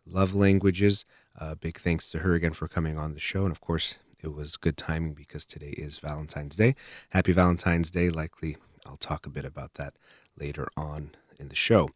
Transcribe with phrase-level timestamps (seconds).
[0.06, 1.06] love languages.
[1.40, 3.44] Uh, big thanks to her again for coming on the show.
[3.44, 6.76] And of course, it was good timing because today is Valentine's Day.
[7.10, 8.10] Happy Valentine's Day.
[8.10, 9.96] Likely I'll talk a bit about that
[10.38, 11.90] later on in the show.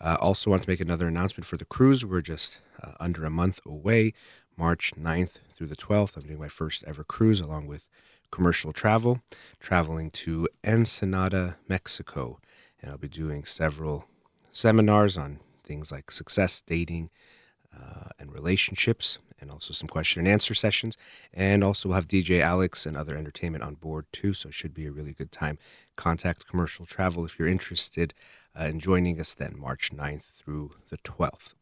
[0.00, 2.04] Uh, also, want to make another announcement for the cruise.
[2.04, 4.12] We're just uh, under a month away,
[4.56, 6.16] March 9th through the 12th.
[6.16, 7.88] I'm doing my first ever cruise along with
[8.30, 9.20] commercial travel,
[9.58, 12.40] traveling to Ensenada, Mexico.
[12.80, 14.06] And I'll be doing several
[14.52, 17.10] seminars on things like success, dating,
[17.74, 20.96] uh, and relationships, and also some question and answer sessions.
[21.32, 24.32] And also, we'll have DJ Alex and other entertainment on board too.
[24.32, 25.58] So, it should be a really good time.
[25.96, 28.14] Contact Commercial Travel if you're interested
[28.58, 31.54] uh, in joining us then, March 9th through the 12th.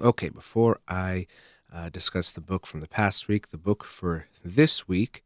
[0.00, 1.26] Okay, before I
[1.72, 5.22] uh, discuss the book from the past week, the book for this week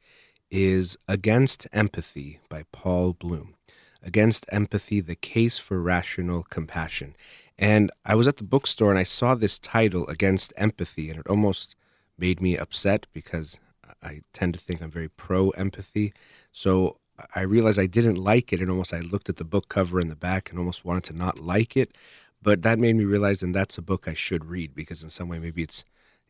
[0.50, 3.54] is Against Empathy by Paul Bloom.
[4.02, 7.16] Against Empathy The Case for Rational Compassion.
[7.58, 11.26] And I was at the bookstore and I saw this title, Against Empathy, and it
[11.26, 11.74] almost
[12.18, 13.58] made me upset because
[14.02, 16.12] I tend to think I'm very pro empathy.
[16.52, 16.98] So
[17.34, 20.08] I realized I didn't like it, and almost I looked at the book cover in
[20.08, 21.96] the back and almost wanted to not like it.
[22.42, 25.28] But that made me realize, and that's a book I should read because in some
[25.28, 25.84] way maybe it's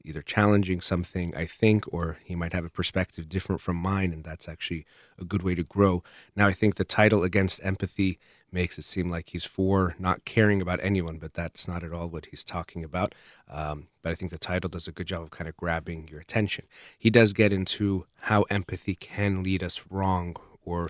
[0.04, 4.22] either challenging something I think, or he might have a perspective different from mine, and
[4.22, 4.87] that's actually
[5.19, 6.04] a good way to grow.
[6.37, 8.19] Now, I think the title Against Empathy
[8.52, 12.08] makes it seem like he's for not caring about anyone, but that's not at all
[12.08, 13.14] what he's talking about.
[13.50, 16.20] Um, but I think the title does a good job of kind of grabbing your
[16.20, 16.66] attention.
[16.98, 20.88] He does get into how empathy can lead us wrong or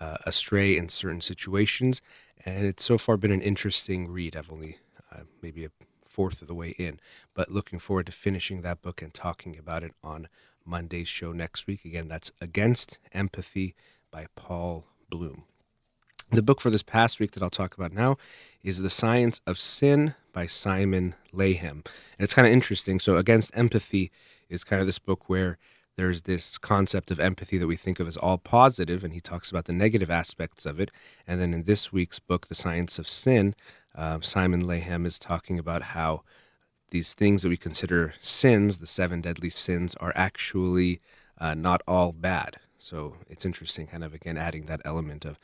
[0.00, 2.00] uh, astray in certain situations,
[2.44, 4.36] and it's so far been an interesting read.
[4.36, 4.78] I've only
[5.12, 5.70] uh, maybe a
[6.12, 7.00] fourth of the way in.
[7.34, 10.28] But looking forward to finishing that book and talking about it on
[10.64, 11.84] Monday's show next week.
[11.84, 13.74] Again, that's Against Empathy
[14.10, 15.44] by Paul Bloom.
[16.32, 18.16] The book for this past week that I'll talk about now
[18.64, 21.84] is The Science of Sin by Simon Laham.
[21.84, 22.98] And it's kind of interesting.
[22.98, 24.10] So, Against Empathy
[24.48, 25.58] is kind of this book where
[25.96, 29.50] there's this concept of empathy that we think of as all positive, and he talks
[29.50, 30.90] about the negative aspects of it.
[31.26, 33.54] And then in this week's book, The Science of Sin,
[33.94, 36.22] uh, Simon Laham is talking about how
[36.92, 41.02] these things that we consider sins, the seven deadly sins, are actually
[41.36, 42.56] uh, not all bad.
[42.78, 45.38] So it's interesting, kind of again adding that element of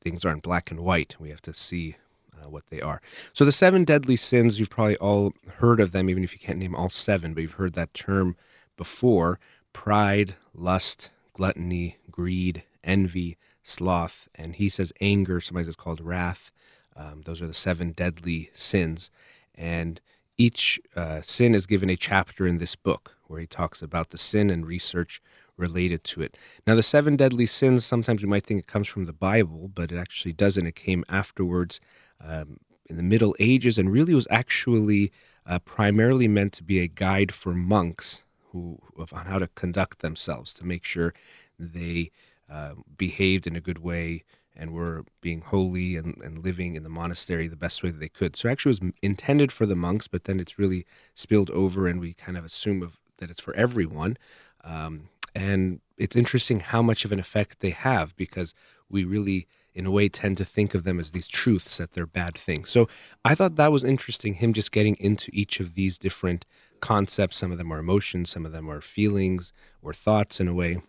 [0.00, 1.16] things aren't black and white.
[1.18, 1.96] We have to see
[2.40, 3.00] uh, what they are.
[3.32, 6.58] So the seven deadly sins, you've probably all heard of them, even if you can't
[6.58, 8.36] name all seven, but you've heard that term
[8.76, 9.38] before
[9.72, 16.50] pride, lust, gluttony, greed, envy, sloth, and he says anger, sometimes it's called wrath,
[16.96, 19.10] um, those are the seven deadly sins.
[19.54, 20.00] And
[20.36, 24.18] each uh, sin is given a chapter in this book where he talks about the
[24.18, 25.22] sin and research
[25.60, 26.36] related to it.
[26.66, 29.92] Now, the seven deadly sins, sometimes we might think it comes from the Bible, but
[29.92, 30.66] it actually doesn't.
[30.66, 31.80] It came afterwards
[32.20, 35.12] um, in the Middle Ages and really was actually
[35.46, 38.78] uh, primarily meant to be a guide for monks who
[39.12, 41.14] on how to conduct themselves to make sure
[41.58, 42.10] they
[42.50, 44.24] uh, behaved in a good way
[44.56, 48.08] and were being holy and, and living in the monastery the best way that they
[48.08, 48.36] could.
[48.36, 50.84] So actually it was intended for the monks, but then it's really
[51.14, 54.16] spilled over and we kind of assume of, that it's for everyone.
[54.64, 58.54] Um, and it's interesting how much of an effect they have because
[58.88, 62.06] we really, in a way, tend to think of them as these truths that they're
[62.06, 62.70] bad things.
[62.70, 62.88] So
[63.24, 66.46] I thought that was interesting, him just getting into each of these different
[66.80, 67.38] concepts.
[67.38, 70.80] Some of them are emotions, some of them are feelings or thoughts in a way.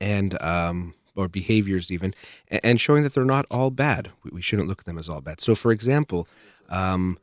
[0.00, 2.12] And, um, or behaviors even,
[2.48, 4.10] and showing that they're not all bad.
[4.32, 5.40] We shouldn't look at them as all bad.
[5.40, 6.26] So, for example,
[6.68, 7.18] um,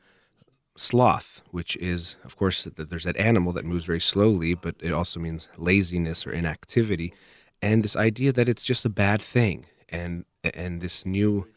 [0.76, 5.20] sloth, which is, of course, there's that animal that moves very slowly, but it also
[5.20, 7.14] means laziness or inactivity,
[7.62, 9.66] and this idea that it's just a bad thing.
[9.90, 11.48] And and this new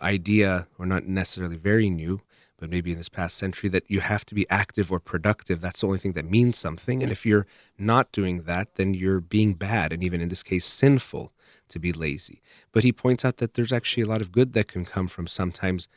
[0.00, 2.20] idea, or not necessarily very new,
[2.56, 5.60] but maybe in this past century, that you have to be active or productive.
[5.60, 7.02] That's the only thing that means something.
[7.02, 7.46] And if you're
[7.78, 11.32] not doing that, then you're being bad, and even in this case, sinful
[11.68, 12.40] to be lazy.
[12.72, 15.26] But he points out that there's actually a lot of good that can come from
[15.26, 15.88] sometimes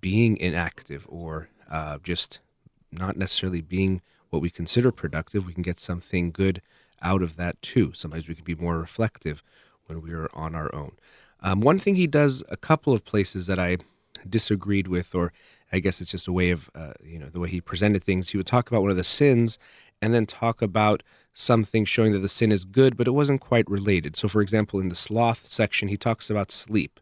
[0.00, 2.40] being inactive or uh, just
[2.92, 5.46] not necessarily being what we consider productive.
[5.46, 6.62] We can get something good
[7.02, 7.92] out of that too.
[7.94, 9.42] Sometimes we can be more reflective
[9.86, 10.92] when we are on our own.
[11.40, 13.78] Um, one thing he does a couple of places that I
[14.28, 15.32] disagreed with, or
[15.72, 18.28] I guess it's just a way of, uh, you know, the way he presented things.
[18.28, 19.58] He would talk about one of the sins
[20.02, 21.02] and then talk about
[21.32, 24.16] something showing that the sin is good, but it wasn't quite related.
[24.16, 27.00] So, for example, in the sloth section, he talks about sleep.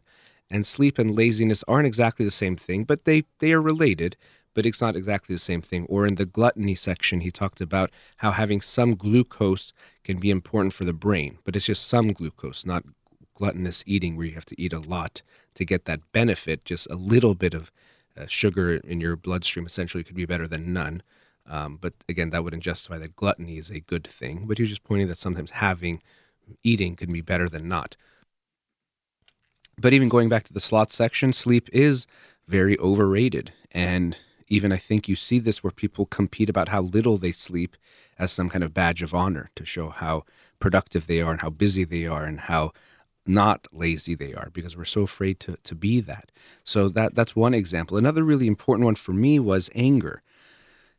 [0.51, 4.17] And sleep and laziness aren't exactly the same thing, but they, they are related,
[4.53, 5.85] but it's not exactly the same thing.
[5.87, 9.73] Or in the gluttony section, he talked about how having some glucose
[10.03, 12.83] can be important for the brain, but it's just some glucose, not
[13.33, 15.21] gluttonous eating where you have to eat a lot
[15.55, 16.65] to get that benefit.
[16.65, 17.71] Just a little bit of
[18.17, 21.01] uh, sugar in your bloodstream essentially could be better than none.
[21.47, 24.45] Um, but again, that wouldn't justify that gluttony is a good thing.
[24.45, 26.01] But he was just pointing that sometimes having
[26.63, 27.95] eating can be better than not.
[29.77, 32.05] But even going back to the slot section, sleep is
[32.47, 33.53] very overrated.
[33.71, 34.17] And
[34.49, 37.77] even I think you see this where people compete about how little they sleep
[38.17, 40.25] as some kind of badge of honor to show how
[40.59, 42.73] productive they are and how busy they are and how
[43.25, 46.31] not lazy they are because we're so afraid to, to be that.
[46.63, 47.97] So that that's one example.
[47.97, 50.21] Another really important one for me was anger.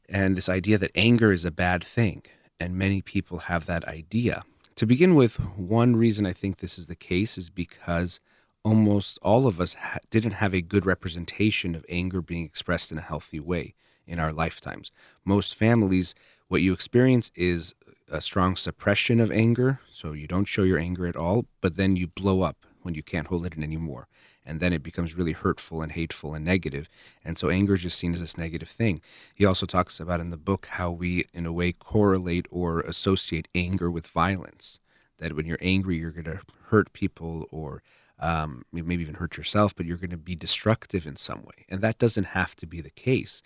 [0.08, 2.22] And this idea that anger is a bad thing.
[2.58, 4.42] And many people have that idea.
[4.76, 8.20] To begin with, one reason I think this is the case is because
[8.64, 12.98] almost all of us ha- didn't have a good representation of anger being expressed in
[12.98, 13.74] a healthy way
[14.06, 14.90] in our lifetimes.
[15.24, 16.14] Most families,
[16.48, 17.74] what you experience is
[18.10, 19.80] a strong suppression of anger.
[19.92, 23.02] So you don't show your anger at all, but then you blow up when you
[23.02, 24.08] can't hold it in anymore.
[24.44, 26.88] And then it becomes really hurtful and hateful and negative.
[27.24, 29.00] And so anger is just seen as this negative thing.
[29.34, 33.48] He also talks about in the book how we, in a way, correlate or associate
[33.54, 34.80] anger with violence.
[35.18, 37.82] That when you're angry, you're going to hurt people or
[38.20, 41.66] um, maybe even hurt yourself, but you're going to be destructive in some way.
[41.68, 43.42] And that doesn't have to be the case.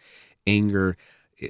[0.47, 0.97] Anger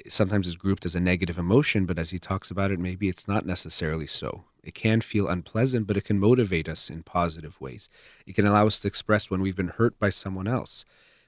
[0.08, 3.28] sometimes is grouped as a negative emotion, but as he talks about it, maybe it's
[3.28, 4.44] not necessarily so.
[4.62, 7.88] It can feel unpleasant, but it can motivate us in positive ways.
[8.26, 10.84] It can allow us to express when we've been hurt by someone else.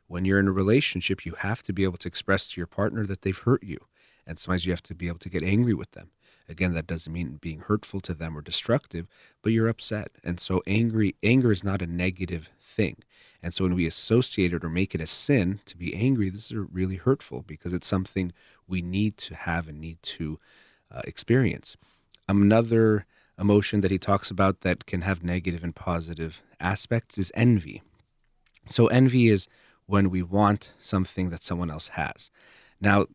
[0.06, 3.04] When you're in a relationship, you have to be able to express to your partner
[3.06, 3.78] that they've hurt you.
[4.26, 6.10] And sometimes you have to be able to get angry with them.
[6.48, 9.06] Again, that doesn't mean being hurtful to them or destructive,
[9.42, 10.10] but you're upset.
[10.22, 12.98] And so angry anger is not a negative thing.
[13.42, 16.50] And so when we associate it or make it a sin to be angry, this
[16.50, 18.32] is really hurtful because it's something
[18.66, 20.38] we need to have and need to
[20.90, 21.76] uh, experience.
[22.28, 23.06] Another
[23.38, 27.82] emotion that he talks about that can have negative and positive aspects is envy.
[28.68, 29.48] So envy is
[29.86, 32.30] when we want something that someone else has.
[32.80, 33.06] Now,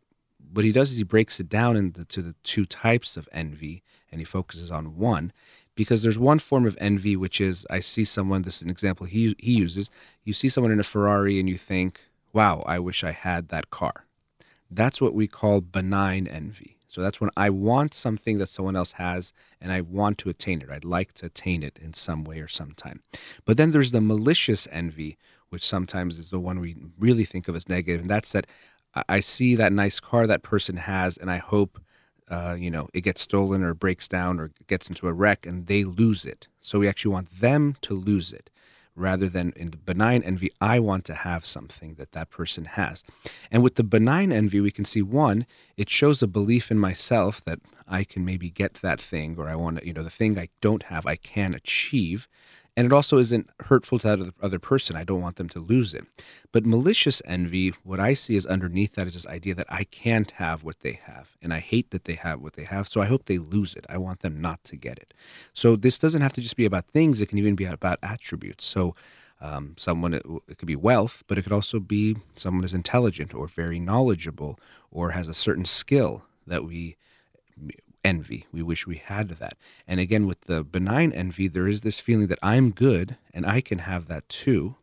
[0.54, 4.20] what he does is he breaks it down into the two types of envy and
[4.20, 5.32] he focuses on one
[5.76, 9.06] because there's one form of envy which is I see someone this is an example
[9.06, 9.90] he he uses
[10.24, 12.02] you see someone in a Ferrari and you think
[12.34, 14.06] wow I wish I had that car.
[14.70, 16.78] That's what we call benign envy.
[16.88, 19.32] So that's when I want something that someone else has
[19.62, 20.70] and I want to attain it.
[20.70, 23.02] I'd like to attain it in some way or sometime
[23.46, 25.18] but then there's the malicious envy
[25.50, 28.48] which sometimes is the one we really think of as negative and that's that
[29.08, 31.80] I see that nice car that person has, and I hope,
[32.30, 35.68] uh, you know, it gets stolen or breaks down or gets into a wreck, and
[35.68, 36.48] they lose it.
[36.60, 38.50] So we actually want them to lose it,
[38.96, 40.52] rather than in benign envy.
[40.60, 43.06] I want to have something that that person has,
[43.50, 45.46] and with the benign envy, we can see one,
[45.78, 49.56] it shows a belief in myself that I can maybe get that thing, or I
[49.56, 52.28] want to, you know, the thing I don't have, I can achieve
[52.78, 54.96] and it also isn't hurtful to that other person.
[54.96, 56.06] I don't want them to lose it.
[56.52, 60.32] But malicious envy, what I see is underneath that is this idea that I can't
[60.32, 63.08] have what they have, and I hate that they have what they have, so I
[63.08, 63.86] hope they lose it.
[63.90, 65.14] I want them not to get it.
[65.54, 68.66] So this doesn't have to just be about things; it can even be about attributes.
[68.66, 68.96] So.
[69.44, 73.34] Um, someone it, it could be wealth, but it could also be someone is intelligent
[73.34, 74.60] or very knowledgeable
[74.92, 76.96] or has a certain skill that we
[78.04, 78.46] envy.
[78.52, 79.58] We wish we had that.
[79.88, 83.62] And again, with the benign envy, there is this feeling that I'm good and I
[83.62, 84.76] can have that too.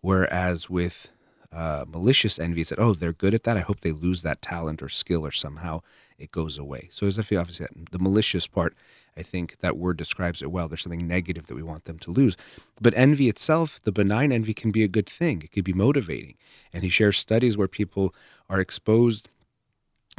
[0.00, 1.10] Whereas with
[1.52, 3.56] uh, malicious envy, it's that, oh, they're good at that.
[3.56, 5.82] I hope they lose that talent or skill or somehow
[6.18, 6.88] it goes away.
[6.92, 8.74] So there's a obviously the malicious part,
[9.16, 10.68] I think that word describes it well.
[10.68, 12.36] There's something negative that we want them to lose.
[12.80, 15.42] But envy itself, the benign envy can be a good thing.
[15.42, 16.34] It could be motivating.
[16.72, 18.14] And he shares studies where people
[18.48, 19.28] are exposed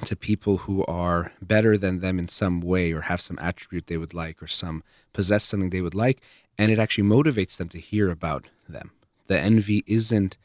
[0.05, 3.97] to people who are better than them in some way or have some attribute they
[3.97, 6.21] would like or some possess something they would like
[6.57, 8.91] and it actually motivates them to hear about them
[9.27, 10.37] The envy isn't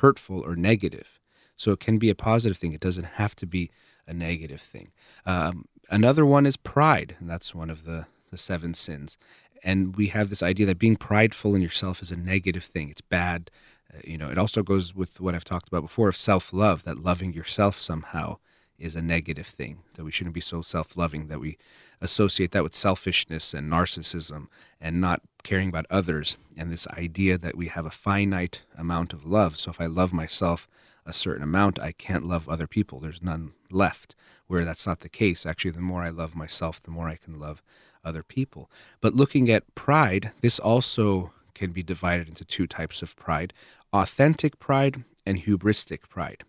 [0.00, 1.20] hurtful or negative.
[1.56, 2.72] So it can be a positive thing.
[2.72, 3.70] It doesn't have to be
[4.06, 4.92] a negative thing.
[5.26, 9.18] Um, another one is pride, and that's one of the, the seven sins.
[9.62, 12.88] And we have this idea that being prideful in yourself is a negative thing.
[12.88, 13.50] It's bad.
[13.92, 16.84] Uh, you know, it also goes with what I've talked about before of self love,
[16.84, 18.38] that loving yourself somehow
[18.80, 21.58] is a negative thing, that we shouldn't be so self loving, that we
[22.00, 24.46] associate that with selfishness and narcissism
[24.80, 29.26] and not caring about others, and this idea that we have a finite amount of
[29.26, 29.58] love.
[29.58, 30.66] So if I love myself
[31.06, 33.00] a certain amount, I can't love other people.
[33.00, 34.14] There's none left.
[34.46, 35.46] Where that's not the case.
[35.46, 37.62] Actually, the more I love myself, the more I can love
[38.04, 38.68] other people.
[39.00, 43.52] But looking at pride, this also can be divided into two types of pride
[43.92, 46.44] authentic pride and hubristic pride.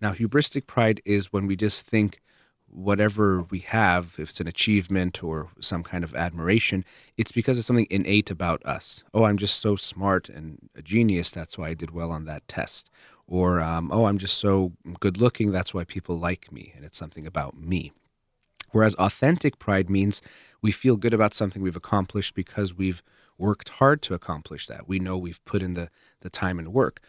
[0.00, 2.20] Now, hubristic pride is when we just think
[2.70, 6.84] whatever we have, if it's an achievement or some kind of admiration,
[7.16, 9.02] it's because of something innate about us.
[9.12, 12.46] Oh, I'm just so smart and a genius, that's why I did well on that
[12.48, 12.90] test.
[13.26, 16.98] Or, um, oh, I'm just so good looking, that's why people like me, and it's
[16.98, 17.92] something about me.
[18.70, 20.22] Whereas authentic pride means
[20.62, 23.02] we feel good about something we've accomplished because we've
[23.36, 24.86] worked hard to accomplish that.
[24.86, 25.90] We know we've put in the,
[26.20, 27.00] the time and work.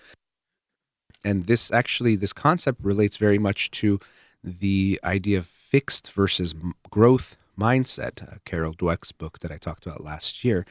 [1.24, 4.00] And this actually, this concept relates very much to
[4.44, 6.56] the idea of fixed versus
[6.90, 10.66] growth mindset, uh, Carol Dweck's book that I talked about last year.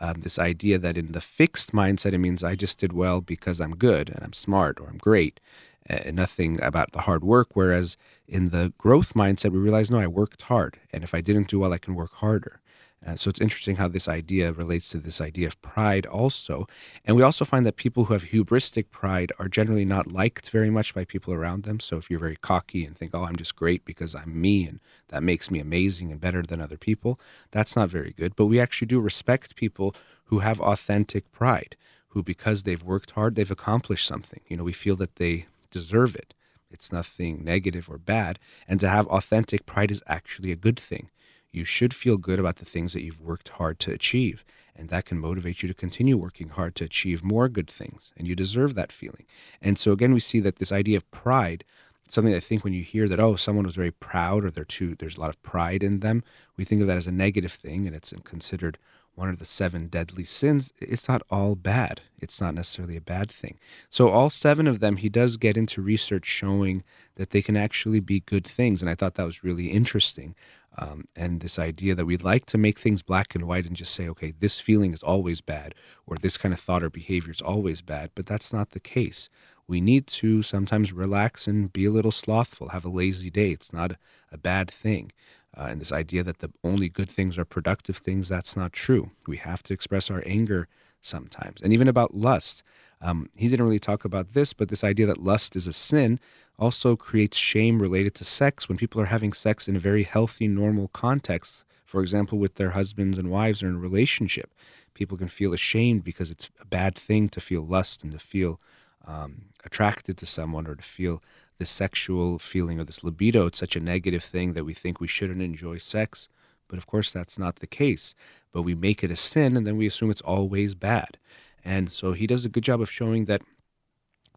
[0.00, 3.60] Um, this idea that in the fixed mindset, it means I just did well because
[3.60, 5.40] I'm good and I'm smart or I'm great,
[5.86, 7.48] and nothing about the hard work.
[7.54, 7.96] Whereas
[8.28, 10.78] in the growth mindset, we realize, no, I worked hard.
[10.92, 12.60] And if I didn't do well, I can work harder.
[13.04, 16.66] Uh, so it's interesting how this idea relates to this idea of pride also.
[17.04, 20.70] And we also find that people who have hubristic pride are generally not liked very
[20.70, 21.78] much by people around them.
[21.78, 24.80] So if you're very cocky and think, oh, I'm just great because I'm me and
[25.08, 28.34] that makes me amazing and better than other people, that's not very good.
[28.34, 31.76] But we actually do respect people who have authentic pride,
[32.08, 34.40] who because they've worked hard, they've accomplished something.
[34.48, 36.34] You know, we feel that they deserve it.
[36.70, 38.40] It's nothing negative or bad.
[38.66, 41.10] And to have authentic pride is actually a good thing
[41.56, 44.44] you should feel good about the things that you've worked hard to achieve.
[44.74, 48.12] And that can motivate you to continue working hard to achieve more good things.
[48.16, 49.24] And you deserve that feeling.
[49.62, 51.64] And so, again, we see that this idea of pride,
[52.08, 54.94] something I think when you hear that, oh, someone was very proud or they're too,
[54.96, 56.22] there's a lot of pride in them,
[56.58, 58.78] we think of that as a negative thing and it's considered
[59.16, 60.72] one of the seven deadly sins.
[60.78, 62.02] It's not all bad.
[62.20, 63.58] It's not necessarily a bad thing.
[63.90, 66.84] So, all seven of them, he does get into research showing
[67.16, 68.82] that they can actually be good things.
[68.82, 70.34] And I thought that was really interesting.
[70.78, 73.94] Um, and this idea that we'd like to make things black and white and just
[73.94, 75.74] say, okay, this feeling is always bad,
[76.06, 79.30] or this kind of thought or behavior is always bad, but that's not the case.
[79.66, 83.50] We need to sometimes relax and be a little slothful, have a lazy day.
[83.50, 83.92] It's not
[84.30, 85.12] a bad thing.
[85.56, 89.10] Uh, and this idea that the only good things are productive things, that's not true.
[89.26, 90.68] We have to express our anger
[91.00, 91.62] sometimes.
[91.62, 92.62] And even about lust.
[93.00, 96.18] Um, he didn't really talk about this, but this idea that lust is a sin
[96.58, 100.48] also creates shame related to sex when people are having sex in a very healthy,
[100.48, 101.64] normal context.
[101.84, 104.52] For example, with their husbands and wives or in a relationship,
[104.94, 108.58] people can feel ashamed because it's a bad thing to feel lust and to feel
[109.06, 111.22] um, attracted to someone or to feel
[111.58, 113.46] this sexual feeling or this libido.
[113.46, 116.28] It's such a negative thing that we think we shouldn't enjoy sex.
[116.68, 118.14] But of course, that's not the case.
[118.52, 121.18] But we make it a sin and then we assume it's always bad.
[121.64, 123.42] And so he does a good job of showing that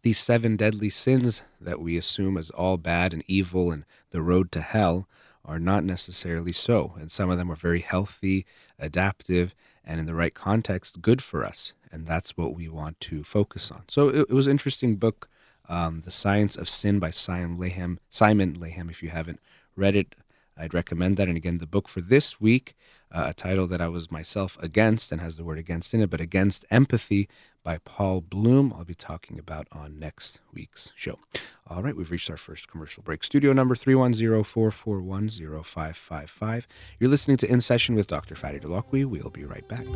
[0.02, 4.50] these seven deadly sins that we assume as all bad and evil and the road
[4.52, 5.08] to hell
[5.44, 6.94] are not necessarily so.
[6.98, 8.46] And some of them are very healthy,
[8.78, 11.74] adaptive, and in the right context, good for us.
[11.92, 13.82] And that's what we want to focus on.
[13.88, 15.28] So it, it was an interesting book,
[15.70, 17.98] um, The Science of Sin by Simon Laham.
[18.10, 19.40] Simon Laham, if you haven't
[19.76, 20.14] read it,
[20.58, 21.28] I'd recommend that.
[21.28, 22.74] And again, the book for this week,
[23.12, 26.10] uh, a title that I was myself against and has the word against in it,
[26.10, 27.28] but Against Empathy
[27.62, 31.18] by Paul Bloom, I'll be talking about on next week's show.
[31.66, 33.24] All right, we've reached our first commercial break.
[33.24, 35.28] Studio number 310 441
[35.62, 36.68] 0555.
[36.98, 38.34] You're listening to In Session with Dr.
[38.34, 39.04] Fadi Holakouee.
[39.04, 39.86] We'll be right back.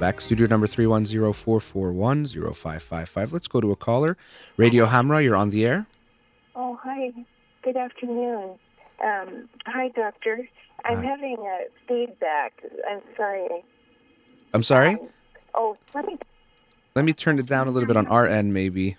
[0.00, 0.20] Back.
[0.20, 3.32] Studio number 310-441-0555.
[3.32, 4.16] Let's go to a caller.
[4.56, 5.86] Radio Hamra, you're on the air.
[6.56, 7.12] Oh, hi.
[7.62, 8.58] Good afternoon.
[9.04, 10.48] Um, hi, doctor.
[10.84, 11.04] I'm hi.
[11.04, 12.64] having a feedback.
[12.90, 13.62] I'm sorry.
[14.54, 14.94] I'm sorry?
[14.94, 15.08] Um,
[15.54, 16.16] oh, let me...
[16.96, 18.96] Let me turn it down a little bit on our end, maybe.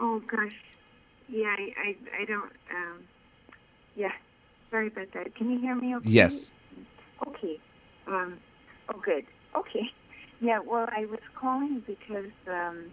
[0.00, 0.50] Oh, gosh.
[1.28, 2.50] Yeah, I, I, I don't...
[2.74, 3.04] Um,
[3.94, 4.10] yeah,
[4.70, 5.36] sorry about that.
[5.36, 6.10] Can you hear me okay?
[6.10, 6.50] Yes.
[7.26, 7.60] Okay.
[8.08, 8.38] Um,
[8.88, 9.24] oh, good.
[9.54, 9.92] Okay.
[10.42, 12.92] Yeah, well, I was calling because um,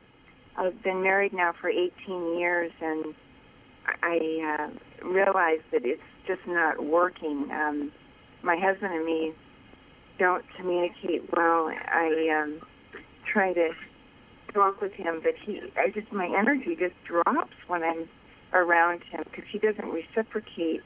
[0.55, 3.15] I've been married now for 18 years, and
[4.03, 4.69] I
[5.01, 7.49] uh, realized that it's just not working.
[7.51, 7.91] Um,
[8.43, 9.33] my husband and me
[10.19, 11.71] don't communicate well.
[11.71, 12.61] I um,
[13.33, 13.71] try to
[14.53, 18.07] talk with him, but he, I just, my energy just drops when I'm
[18.53, 20.83] around him because he doesn't reciprocate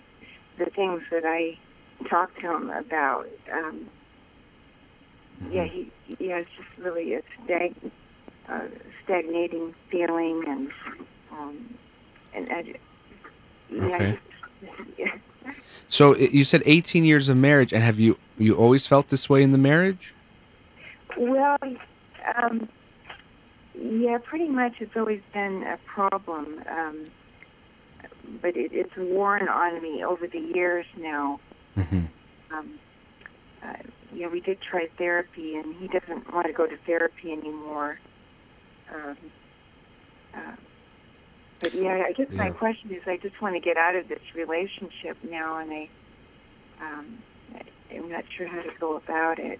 [0.57, 1.57] the things that I
[2.09, 3.25] talk to him about.
[3.51, 3.89] Um,
[5.51, 7.75] yeah, he, yeah, it's just really a stag,
[8.49, 8.61] uh,
[9.03, 10.71] stagnating feeling, and
[11.31, 11.75] um,
[12.33, 12.63] and I,
[13.69, 14.19] yeah, Okay.
[14.97, 15.15] yeah.
[15.87, 19.43] So you said 18 years of marriage, and have you you always felt this way
[19.43, 20.13] in the marriage?
[21.17, 21.57] Well,
[22.35, 22.67] um,
[23.75, 24.73] yeah, pretty much.
[24.79, 27.07] It's always been a problem, um,
[28.41, 31.39] but it, it's worn on me over the years now.
[31.77, 32.05] Mm-hmm.
[32.51, 32.79] Um,
[33.63, 33.73] uh,
[34.15, 37.99] yeah, we did try therapy, and he doesn't want to go to therapy anymore.
[38.93, 39.17] Um,
[40.33, 40.55] uh,
[41.59, 44.19] but yeah, I guess my question is, I just want to get out of this
[44.35, 45.89] relationship now, and I,
[46.81, 47.17] um,
[47.55, 49.59] I- I'm not sure how to go about it.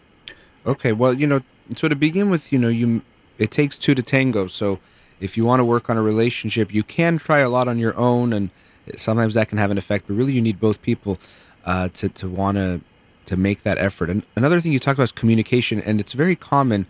[0.66, 1.42] Okay, well, you know,
[1.76, 3.02] so to begin with, you know, you
[3.38, 4.48] it takes two to tango.
[4.48, 4.80] So
[5.20, 7.98] if you want to work on a relationship, you can try a lot on your
[7.98, 8.50] own, and
[8.96, 10.06] sometimes that can have an effect.
[10.08, 11.18] But really, you need both people
[11.66, 12.82] uh, to to want to
[13.26, 14.10] to make that effort.
[14.10, 16.86] And another thing you talked about is communication, and it's very common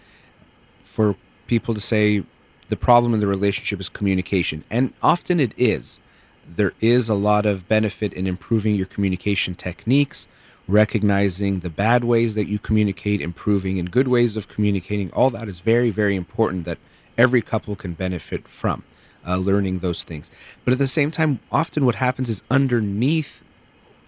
[0.84, 1.16] for
[1.48, 2.24] people to say
[2.70, 6.00] the problem in the relationship is communication, and often it is.
[6.48, 10.28] There is a lot of benefit in improving your communication techniques,
[10.68, 15.12] recognizing the bad ways that you communicate, improving in good ways of communicating.
[15.12, 16.78] All that is very, very important that
[17.18, 18.84] every couple can benefit from
[19.28, 20.32] uh, learning those things.
[20.64, 23.44] But at the same time, often what happens is underneath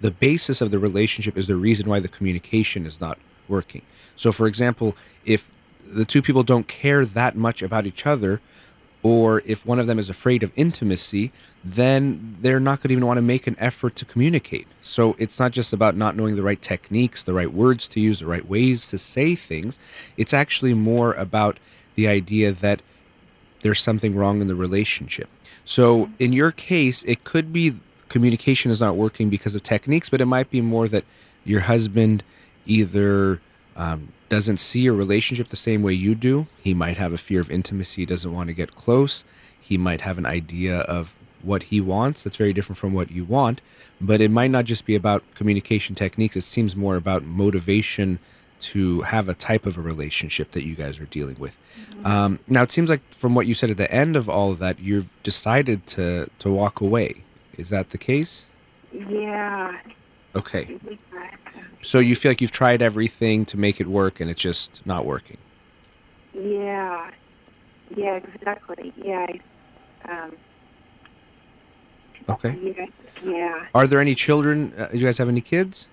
[0.02, 3.82] the basis of the relationship is the reason why the communication is not working.
[4.16, 5.52] So, for example, if
[5.86, 8.42] the two people don't care that much about each other,
[9.04, 11.32] or if one of them is afraid of intimacy,
[11.64, 14.68] then they're not going to even want to make an effort to communicate.
[14.82, 18.20] So it's not just about not knowing the right techniques, the right words to use,
[18.20, 19.78] the right ways to say things.
[20.18, 21.60] It's actually more about
[21.94, 22.82] the idea that
[23.60, 25.30] there's something wrong in the relationship.
[25.66, 27.76] So in your case, it could be
[28.10, 31.04] communication is not working because of techniques, but it might be more that
[31.44, 32.24] your husband
[32.66, 33.42] either
[33.76, 36.48] um, doesn't see your relationship the same way you do.
[36.62, 39.24] He might have a fear of intimacy, doesn't want to get close.
[39.60, 43.24] He might have an idea of what he wants that's very different from what you
[43.24, 43.62] want.
[44.02, 48.20] But it might not just be about communication techniques, it seems more about motivation
[48.58, 51.58] to have a type of a relationship that you guys are dealing with.
[52.04, 54.60] Um, now, it seems like from what you said at the end of all of
[54.60, 57.24] that, you've decided to, to walk away.
[57.58, 58.46] Is that the case?
[58.92, 59.80] Yeah.
[60.36, 60.78] Okay.
[61.82, 65.06] So you feel like you've tried everything to make it work and it's just not
[65.06, 65.38] working.
[66.34, 67.12] Yeah.
[67.96, 68.94] Yeah, exactly.
[68.98, 69.28] Yeah.
[70.10, 70.34] Um,
[72.28, 72.58] Okay.
[72.76, 72.86] yeah.
[73.24, 73.66] Yeah.
[73.76, 74.74] Are there any children?
[74.78, 75.88] Uh, do you guys have any kids?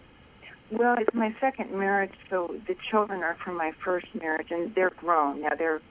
[0.70, 4.90] Well, it's my second marriage, so the children are from my first marriage, and they're
[4.90, 5.50] grown now.
[5.56, 5.82] They're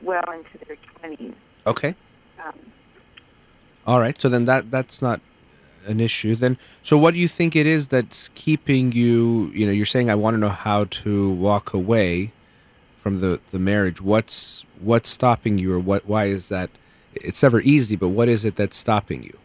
[0.00, 1.34] well into their twenties.
[1.66, 1.94] Okay.
[2.42, 2.54] Um,
[3.90, 4.20] All right.
[4.20, 5.20] So then that that's not
[5.86, 6.36] an issue.
[6.36, 10.10] Then so what do you think it is that's keeping you, you know, you're saying
[10.10, 12.32] I want to know how to walk away
[13.02, 14.00] from the the marriage.
[14.00, 16.70] What's what's stopping you or what why is that
[17.14, 19.36] it's never easy, but what is it that's stopping you?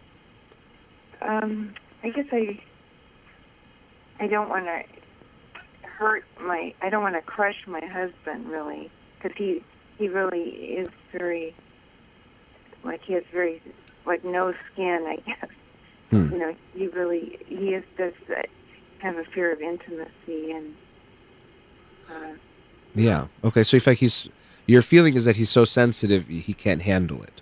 [1.26, 2.60] um, I guess I
[4.20, 4.84] I don't want to
[5.82, 6.74] hurt my.
[6.82, 9.64] I don't want to crush my husband really, because he
[9.98, 11.56] he really is very
[12.84, 13.62] like he has very
[14.06, 15.06] like no skin.
[15.08, 15.50] I guess
[16.12, 16.32] Hmm.
[16.32, 18.42] you know he really he is does uh,
[19.00, 20.76] have a fear of intimacy and.
[22.10, 22.34] Uh,
[22.94, 23.28] Yeah.
[23.44, 23.64] Okay.
[23.64, 24.30] So in fact, he's
[24.68, 27.42] your feeling is that he's so sensitive he can't handle it.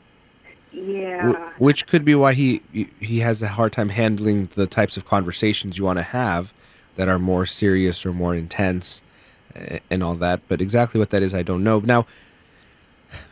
[0.72, 1.52] yeah.
[1.58, 2.62] Which could be why he
[3.00, 6.54] he has a hard time handling the types of conversations you want to have
[6.96, 9.02] that are more serious or more intense
[9.90, 12.06] and all that but exactly what that is i don't know now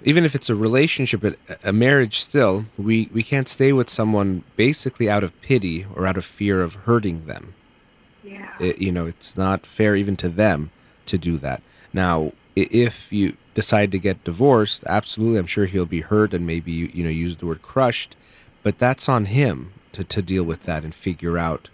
[0.03, 4.43] even if it's a relationship a- a marriage still we we can't stay with someone
[4.55, 7.53] basically out of pity or out of fear of hurting them.
[8.23, 8.51] Yeah.
[8.59, 10.71] it, you know it's not fair even to them
[11.07, 11.61] to do that.
[11.93, 16.71] Now if you decide to get divorced absolutely i'm sure he'll be hurt and maybe
[16.71, 18.15] you, you know use the word crushed
[18.63, 21.69] but that's on him to, to deal with that and figure out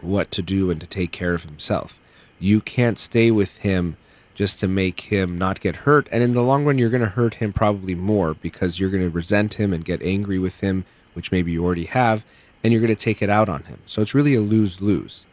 [0.00, 1.98] what to do and to take care of himself.
[2.38, 3.96] You can't stay with him
[4.38, 7.08] just to make him not get hurt and in the long run you're going to
[7.08, 10.84] hurt him probably more because you're going to resent him and get angry with him
[11.14, 12.24] which maybe you already have
[12.62, 15.26] and you're going to take it out on him so it's really a lose-lose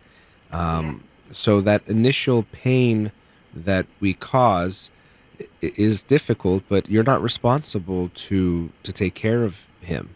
[0.52, 3.12] um, so that initial pain
[3.54, 4.90] that we cause
[5.62, 10.10] is difficult, but you're not responsible to to take care of him.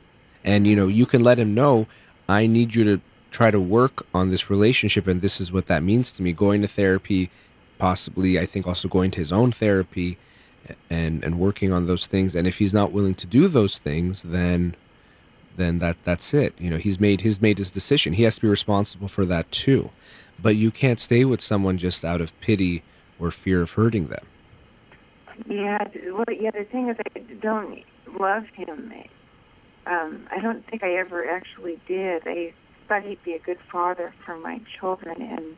[0.44, 1.88] And you know, you can let him know,
[2.28, 5.84] I need you to try to work on this relationship and this is what that
[5.84, 6.34] means to me.
[6.34, 7.30] Going to therapy,
[7.80, 10.18] possibly I think also going to his own therapy
[10.90, 12.36] and and working on those things.
[12.36, 14.76] And if he's not willing to do those things, then
[15.58, 16.54] then that that's it.
[16.60, 18.14] You know, he's made he's made his decision.
[18.14, 19.90] He has to be responsible for that too.
[20.42, 22.84] But you can't stay with someone just out of pity
[23.20, 24.26] or fear of hurting them.
[25.48, 26.52] Yeah, well, yeah.
[26.52, 27.84] The thing is, I don't
[28.20, 28.94] love him.
[29.86, 32.24] Um, I don't think I ever actually did.
[32.26, 32.54] I
[32.88, 35.56] thought he'd be a good father for my children, and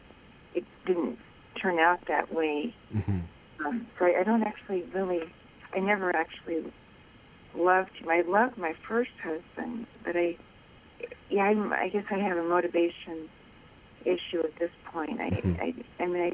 [0.54, 1.18] it didn't
[1.62, 2.74] turn out that way.
[2.94, 3.20] Mm-hmm.
[3.66, 5.22] Um, so I, I don't actually really.
[5.76, 6.64] I never actually
[7.56, 8.10] loved him.
[8.10, 10.36] I loved my first husband, but I,
[11.30, 13.30] yeah, I'm, I guess I have a motivation
[14.04, 15.22] issue at this point.
[15.22, 15.60] I, Mhm.
[15.62, 16.32] I, I mean, I,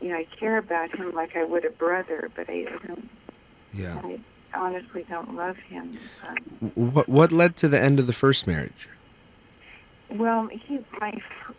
[0.00, 3.08] you know, I care about him like I would a brother, but I, I don't.
[3.74, 4.00] Yeah.
[4.02, 4.18] I
[4.54, 5.98] honestly don't love him.
[6.28, 8.88] Um, What what led to the end of the first marriage?
[10.10, 11.54] well, he, my f-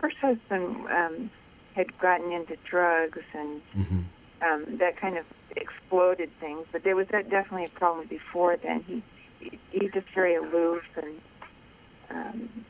[0.00, 1.30] first husband um,
[1.78, 4.00] had gotten into drugs, and Mm-hmm.
[4.46, 5.24] um, that kind of
[5.56, 6.66] exploded things.
[6.72, 8.84] But there was that definitely a problem before then.
[8.86, 9.02] He
[9.40, 11.14] he- he's just very aloof and
[12.10, 12.64] um,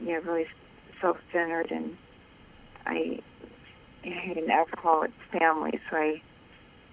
[0.00, 0.46] you know really
[1.00, 1.96] self-centered, and
[2.86, 3.20] I,
[4.04, 6.22] I had an alcoholic family, so I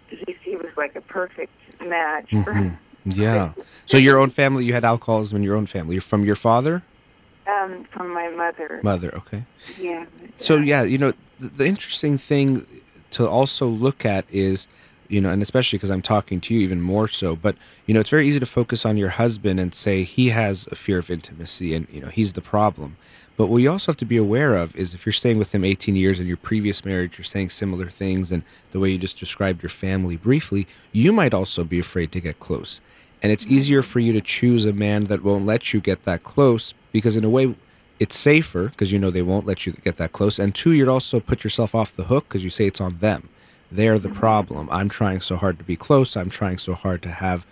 [0.10, 2.30] he, he was like a perfect match.
[2.44, 2.70] for hmm
[3.06, 3.54] Yeah.
[3.86, 5.96] So your own family, you had alcoholism in your own family.
[5.96, 6.84] You're from your father,
[7.48, 8.82] Um, from my mother.
[8.84, 9.16] mother.
[9.16, 9.44] Okay.
[9.80, 10.06] Yeah.
[10.36, 12.66] So yeah, you know, the, the interesting thing
[13.12, 14.68] to also look at is,
[15.08, 17.56] you know, and especially because I'm talking to you even more so, but
[17.86, 20.76] you know, it's very easy to focus on your husband and say he has a
[20.76, 22.98] fear of intimacy and you know he's the problem.
[23.38, 25.64] But what you also have to be aware of is if you're staying with him
[25.64, 29.20] 18 years in your previous marriage, you're saying similar things, and the way you just
[29.20, 32.82] described your family briefly, you might also be afraid to get close.
[33.22, 36.24] And it's easier for you to choose a man that won't let you get that
[36.24, 37.56] close because, in a way,
[38.00, 40.40] it's safer because you know they won't let you get that close.
[40.40, 43.30] And two, you'd also put yourself off the hook because you say it's on them.
[43.72, 44.70] They're the problem.
[44.72, 46.16] I'm trying so hard to be close.
[46.16, 47.46] I'm trying so hard to have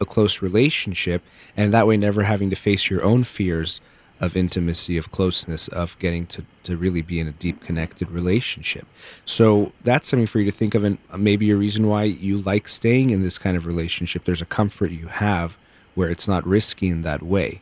[0.00, 1.22] a close relationship.
[1.56, 3.80] And that way, never having to face your own fears
[4.20, 8.86] of intimacy, of closeness, of getting to, to really be in a deep connected relationship.
[9.24, 12.38] So that's something for you to think of, and uh, maybe a reason why you
[12.38, 14.24] like staying in this kind of relationship.
[14.24, 15.58] There's a comfort you have
[15.96, 17.60] where it's not risky in that way.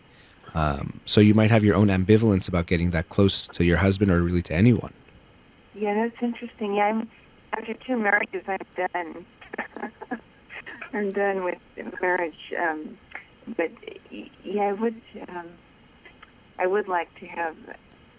[0.54, 4.10] Um, so you might have your own ambivalence about getting that close to your husband
[4.10, 4.92] or really to anyone.
[5.74, 6.74] Yeah, that's interesting.
[6.74, 7.08] Yeah, I'm
[7.52, 9.26] after two marriages, I'm done.
[10.92, 11.58] I'm done with
[12.00, 12.52] marriage.
[12.58, 12.98] Um,
[13.56, 13.70] but
[14.44, 15.00] yeah, I would.
[15.28, 15.46] Um,
[16.58, 17.56] I would like to have.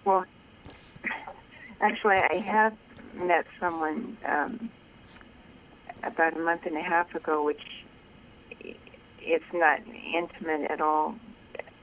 [0.06, 0.26] Well,
[1.82, 2.76] actually, I have
[3.16, 4.70] met someone um,
[6.04, 7.62] about a month and a half ago, which
[9.20, 9.80] it's not
[10.16, 11.16] intimate at all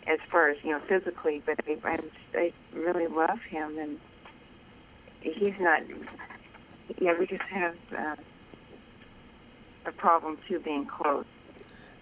[0.09, 3.99] as far as you know physically, but I, I'm, I really love him and
[5.21, 5.83] he's not.
[6.99, 8.17] Yeah, we just have uh,
[9.87, 11.27] a problem too being close.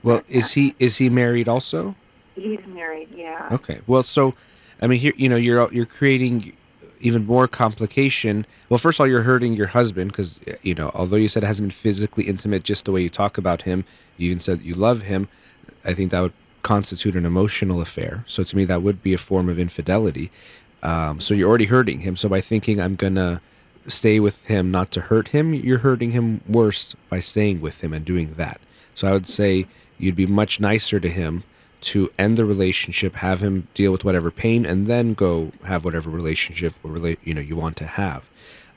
[0.02, 1.96] Well, is he is he married also?
[2.36, 3.48] He's married, yeah.
[3.50, 3.80] Okay.
[3.86, 4.34] Well, so
[4.80, 6.52] I mean, here you know you're you're creating
[7.00, 8.46] even more complication.
[8.68, 11.46] Well, first of all, you're hurting your husband because you know although you said it
[11.46, 13.84] hasn't been physically intimate, just the way you talk about him,
[14.16, 15.28] you even said that you love him.
[15.84, 18.24] I think that would constitute an emotional affair.
[18.26, 20.30] So to me, that would be a form of infidelity.
[20.82, 22.16] Um, so you're already hurting him.
[22.16, 23.40] So by thinking I'm gonna
[23.88, 27.92] stay with him not to hurt him, you're hurting him worse by staying with him
[27.92, 28.60] and doing that.
[28.94, 29.66] So I would say
[29.98, 31.44] you'd be much nicer to him
[31.82, 36.10] to end the relationship, have him deal with whatever pain, and then go have whatever
[36.10, 38.28] relationship or you know you want to have.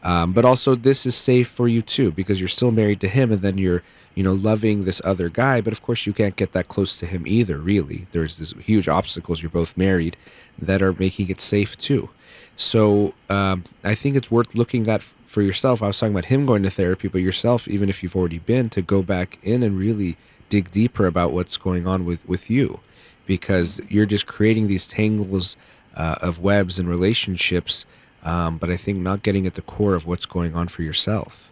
[0.03, 3.31] Um, but also, this is safe for you too because you're still married to him,
[3.31, 3.83] and then you're
[4.19, 5.61] you know loving this other guy.
[5.61, 7.57] But of course, you can't get that close to him either.
[7.57, 9.41] Really, there's these huge obstacles.
[9.41, 10.17] You're both married
[10.61, 12.09] that are making it safe too.
[12.57, 15.81] So um, I think it's worth looking that for yourself.
[15.81, 18.69] I was talking about him going to therapy, but yourself, even if you've already been,
[18.71, 20.17] to go back in and really
[20.49, 22.81] dig deeper about what's going on with with you,
[23.25, 25.55] because you're just creating these tangles
[25.95, 27.85] uh, of webs and relationships.
[28.23, 31.48] Um, but I think not getting at the core of what's going on for yourself.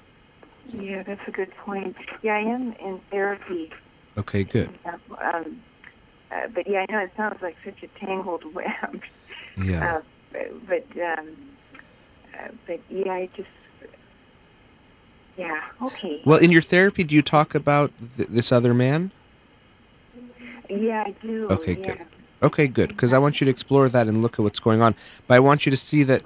[0.70, 1.96] Yeah, that's a good point.
[2.22, 3.72] Yeah, I am in therapy.
[4.18, 4.70] Okay, good.
[4.86, 5.62] Um,
[6.32, 9.02] uh, but yeah, I know it sounds like such a tangled web.
[9.58, 9.98] Yeah.
[9.98, 10.02] Uh,
[10.32, 11.36] but but, um,
[12.34, 13.48] uh, but yeah, I just
[15.38, 16.22] yeah okay.
[16.26, 19.12] Well, in your therapy, do you talk about th- this other man?
[20.70, 21.48] yeah, I do.
[21.50, 21.96] Okay, yeah.
[21.96, 22.02] good.
[22.44, 22.90] Okay, good.
[22.90, 24.96] Because I want you to explore that and look at what's going on.
[25.28, 26.24] But I want you to see that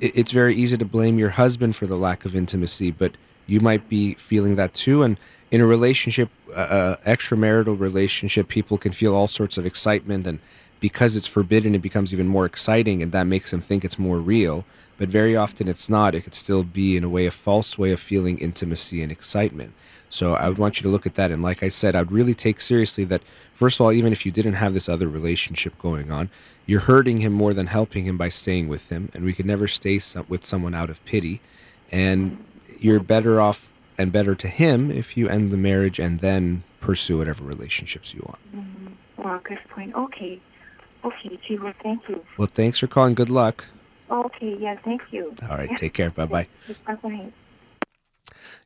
[0.00, 3.16] it's very easy to blame your husband for the lack of intimacy, but
[3.50, 5.02] you might be feeling that too.
[5.02, 5.18] And
[5.50, 10.38] in a relationship, uh, extramarital relationship, people can feel all sorts of excitement, and
[10.78, 14.18] because it's forbidden, it becomes even more exciting, and that makes them think it's more
[14.18, 14.64] real.
[14.96, 16.14] But very often, it's not.
[16.14, 19.72] It could still be, in a way, a false way of feeling intimacy and excitement.
[20.10, 21.30] So I would want you to look at that.
[21.30, 23.22] And like I said, I'd really take seriously that,
[23.54, 26.30] first of all, even if you didn't have this other relationship going on,
[26.66, 29.10] you're hurting him more than helping him by staying with him.
[29.14, 31.40] And we could never stay with someone out of pity.
[31.90, 32.44] And
[32.80, 37.18] you're better off and better to him if you end the marriage and then pursue
[37.18, 38.56] whatever relationships you want.
[38.56, 39.22] Mm-hmm.
[39.22, 39.94] Well, good point.
[39.94, 40.40] Okay.
[41.04, 42.24] Okay, gee, well, thank you.
[42.36, 43.14] Well, thanks for calling.
[43.14, 43.66] Good luck.
[44.10, 45.34] Okay, yeah, thank you.
[45.42, 46.10] All right, take care.
[46.10, 46.46] Bye bye.
[46.86, 47.32] Bye bye.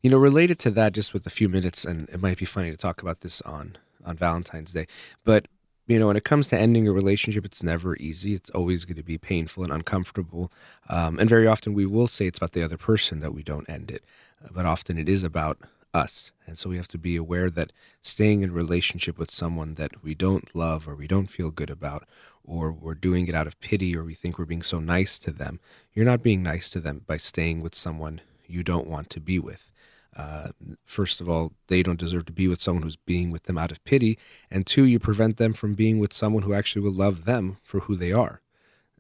[0.03, 2.71] You know, related to that, just with a few minutes, and it might be funny
[2.71, 4.87] to talk about this on on Valentine's Day,
[5.25, 5.47] but
[5.87, 8.35] you know, when it comes to ending a relationship, it's never easy.
[8.35, 10.51] It's always going to be painful and uncomfortable,
[10.89, 13.69] um, and very often we will say it's about the other person that we don't
[13.69, 14.05] end it,
[14.51, 15.59] but often it is about
[15.95, 16.33] us.
[16.47, 20.15] And so we have to be aware that staying in relationship with someone that we
[20.15, 22.07] don't love or we don't feel good about,
[22.45, 25.31] or we're doing it out of pity or we think we're being so nice to
[25.31, 25.61] them,
[25.95, 29.39] you're not being nice to them by staying with someone you don't want to be
[29.39, 29.71] with.
[30.17, 30.49] Uh,
[30.85, 33.73] first of all, they don't deserve to be with someone who's being with them out
[33.73, 34.19] of pity.
[34.51, 37.81] And two, you prevent them from being with someone who actually will love them for
[37.81, 38.41] who they are.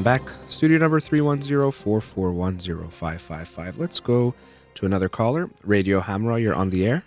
[0.07, 0.23] Back.
[0.47, 3.77] Studio number 310-441-0555.
[3.77, 4.33] Let's go
[4.75, 5.49] to another caller.
[5.63, 7.03] Radio Hamra, you're on the air.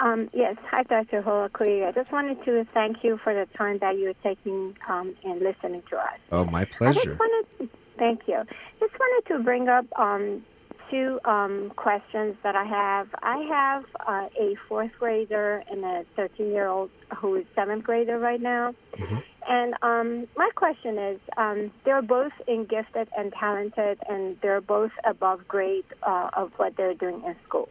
[0.00, 0.56] Um, yes.
[0.70, 1.20] Hi, Dr.
[1.20, 1.86] Holakouee.
[1.86, 5.82] I just wanted to thank you for the time that you're taking um, and listening
[5.90, 6.18] to us.
[6.32, 7.18] Oh, my pleasure.
[7.20, 8.42] Wanted, thank you.
[8.80, 10.42] Just wanted to bring up um,
[10.90, 13.08] two um, questions that I have.
[13.22, 18.18] I have uh, a fourth grader and a 13 year old who is seventh grader
[18.18, 18.74] right now.
[18.98, 19.16] Mm-hmm.
[19.48, 24.90] And um, my question is um, they're both in gifted and talented, and they're both
[25.04, 27.68] above grade uh, of what they're doing in school.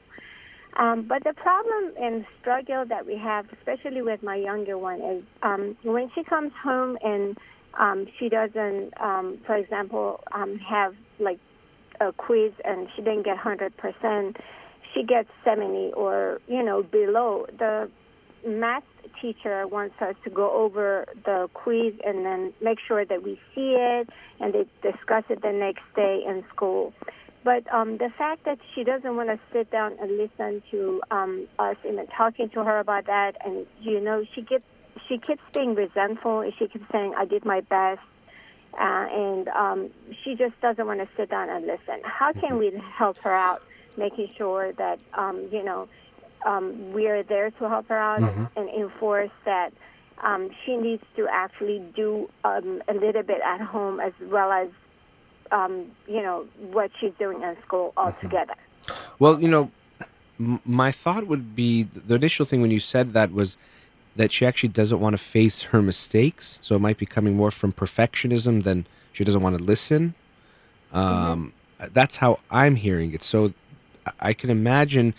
[0.79, 5.23] Um, but the problem and struggle that we have, especially with my younger one, is
[5.41, 7.37] um, when she comes home and
[7.79, 11.39] um, she doesn't, um, for example, um, have like
[11.99, 14.35] a quiz and she didn't get 100%,
[14.93, 17.45] she gets 70 or, you know, below.
[17.57, 17.89] The
[18.45, 18.83] math
[19.21, 23.75] teacher wants us to go over the quiz and then make sure that we see
[23.77, 26.93] it and they discuss it the next day in school.
[27.47, 31.47] But um, the fact that she doesn't want to sit down and listen to um,
[31.57, 34.65] us and talking to her about that, and you know, she gets
[35.07, 36.41] she keeps being resentful.
[36.41, 38.01] And she keeps saying, "I did my best,"
[38.73, 39.89] uh, and um,
[40.23, 42.01] she just doesn't want to sit down and listen.
[42.03, 43.61] How can we help her out,
[43.97, 45.87] making sure that um, you know
[46.45, 48.45] um, we are there to help her out mm-hmm.
[48.55, 49.73] and enforce that
[50.23, 54.69] um, she needs to actually do um, a little bit at home as well as
[55.51, 58.07] um, you know what she's doing in school mm-hmm.
[58.07, 58.53] altogether.
[58.53, 59.15] Mm-hmm.
[59.19, 59.71] Well, you know,
[60.39, 63.57] m- my thought would be the initial thing when you said that was
[64.17, 66.59] that she actually doesn't want to face her mistakes.
[66.61, 70.15] So it might be coming more from perfectionism than she doesn't want to listen.
[70.91, 71.93] Um, mm-hmm.
[71.93, 73.23] That's how I'm hearing it.
[73.23, 73.53] So
[74.19, 75.13] I can imagine,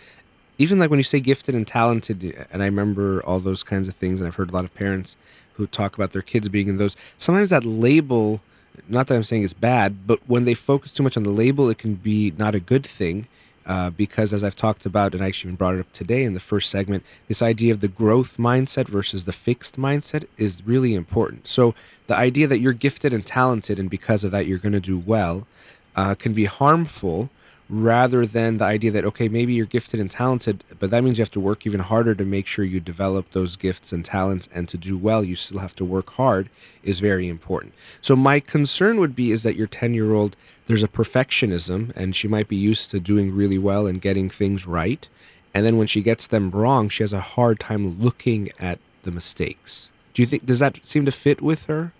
[0.59, 3.95] even like when you say gifted and talented, and I remember all those kinds of
[3.95, 5.17] things, and I've heard a lot of parents
[5.55, 6.97] who talk about their kids being in those.
[7.19, 8.41] Sometimes that label,
[8.89, 11.69] not that I'm saying it's bad, but when they focus too much on the label,
[11.69, 13.27] it can be not a good thing
[13.68, 16.33] uh, because as I've talked about, and I actually even brought it up today in
[16.33, 20.94] the first segment, this idea of the growth mindset versus the fixed mindset is really
[20.94, 21.46] important.
[21.46, 21.74] So
[22.07, 24.98] the idea that you're gifted and talented, and because of that you're going to do
[24.98, 25.46] well,
[25.94, 27.28] uh, can be harmful
[27.70, 31.22] rather than the idea that okay maybe you're gifted and talented but that means you
[31.22, 34.68] have to work even harder to make sure you develop those gifts and talents and
[34.68, 36.48] to do well you still have to work hard
[36.83, 40.83] is very important so my concern would be is that your 10 year old there's
[40.85, 45.09] a perfectionism and she might be used to doing really well and getting things right
[45.54, 49.11] and then when she gets them wrong she has a hard time looking at the
[49.11, 51.92] mistakes do you think does that seem to fit with her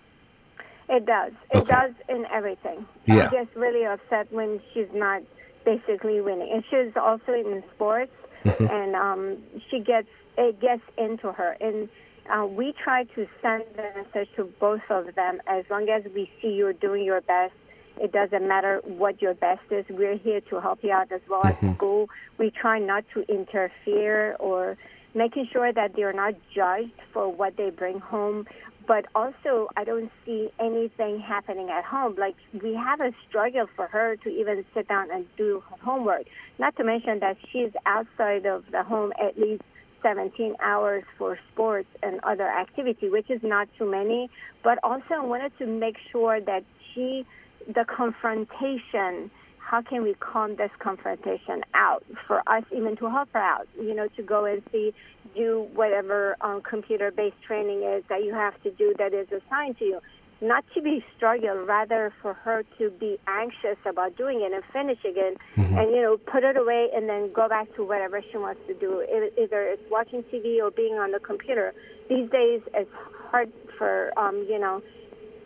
[0.89, 1.33] It does.
[1.51, 1.75] It Okay.
[1.75, 2.85] does in everything.
[3.05, 3.29] Yeah.
[3.29, 5.21] She gets really upset when she's not
[5.65, 8.11] basically winning, and she's also in sports,
[8.45, 8.67] Mm-hmm.
[8.69, 9.37] and um,
[9.69, 11.89] she gets it gets into her, and
[12.33, 15.41] uh, we try to send the message to both of them.
[15.45, 17.53] As long as we see you're doing your best,
[17.97, 19.85] it doesn't matter what your best is.
[19.89, 21.67] We're here to help you out as well Mm-hmm.
[21.67, 22.07] as school.
[22.37, 24.77] We try not to interfere or
[25.13, 28.45] making sure that they're not judged for what they bring home.
[28.89, 32.15] But also, I don't see anything happening at home.
[32.17, 36.23] Like, we have a struggle for her to even sit down and do her homework.
[36.57, 39.61] Not to mention that she's outside of the home at least
[40.01, 44.27] 17 hours for sports and other activity, which is not too many.
[44.63, 47.27] But also, I wanted to make sure that she,
[47.67, 49.29] the confrontation,
[49.69, 53.93] how can we calm this confrontation out for us even to help her out, you
[53.93, 54.93] know, to go and see,
[55.35, 59.85] do whatever um, computer-based training is that you have to do that is assigned to
[59.85, 60.01] you.
[60.41, 65.13] Not to be struggle, rather for her to be anxious about doing it and finishing
[65.17, 68.61] it, and you know, put it away and then go back to whatever she wants
[68.67, 69.03] to do.
[69.37, 71.73] Either it's watching TV or being on the computer.
[72.09, 72.89] These days, it's
[73.29, 74.81] hard for um, you know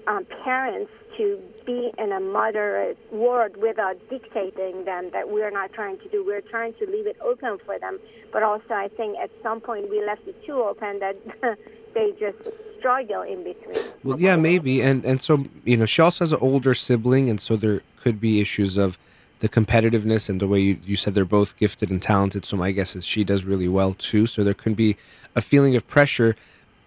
[0.07, 5.97] um, parents to be in a moderate world without dictating them that we're not trying
[5.99, 6.25] to do.
[6.25, 7.99] We're trying to leave it open for them.
[8.31, 11.15] But also, I think at some point we left it too open that
[11.93, 13.85] they just struggle in between.
[14.03, 17.39] Well, yeah, maybe, and and so you know, she also has an older sibling, and
[17.39, 18.97] so there could be issues of
[19.39, 22.45] the competitiveness and the way you, you said they're both gifted and talented.
[22.45, 24.25] So my guess is she does really well too.
[24.25, 24.95] So there could be
[25.35, 26.35] a feeling of pressure.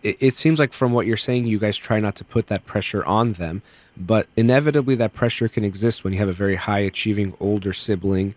[0.06, 2.64] It, it seems like from what you're saying, you guys try not to put that
[2.64, 3.62] pressure on them,
[3.96, 8.34] but inevitably that pressure can exist when you have a very high achieving older sibling,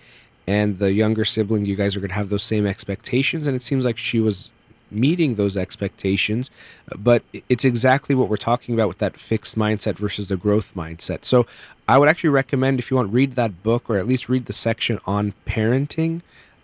[0.48, 1.66] and the younger sibling.
[1.66, 4.50] You guys are going to have those same expectations, and it seems like she was
[4.92, 6.50] meeting those expectations
[6.98, 11.24] but it's exactly what we're talking about with that fixed mindset versus the growth mindset
[11.24, 11.46] so
[11.88, 14.54] i would actually recommend if you want read that book or at least read the
[14.54, 16.22] section on parenting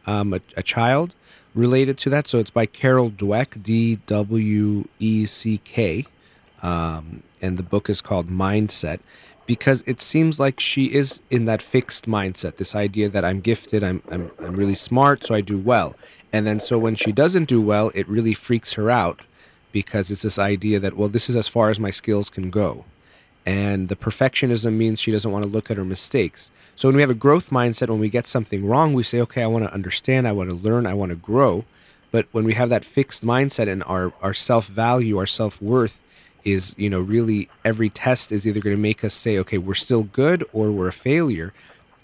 [0.07, 1.13] um, a, a child
[1.55, 2.27] related to that.
[2.27, 4.05] So it's by carol dweck d-w-e-c-k
[6.61, 8.99] um, and the book is called mindset
[9.45, 13.83] because it seems like she is in that fixed mindset this idea that i'm gifted
[13.83, 15.95] i'm, I'm, I'm really smart so i do well.
[16.33, 19.21] And then so when she doesn't do well it really freaks her out
[19.71, 22.83] because it's this idea that well this is as far as my skills can go
[23.45, 26.51] and the perfectionism means she doesn't want to look at her mistakes.
[26.75, 29.43] So when we have a growth mindset when we get something wrong we say okay
[29.43, 31.65] i want to understand i want to learn i want to grow.
[32.12, 36.01] But when we have that fixed mindset and our, our self-value our self-worth
[36.43, 39.73] is you know really every test is either going to make us say okay we're
[39.73, 41.53] still good or we're a failure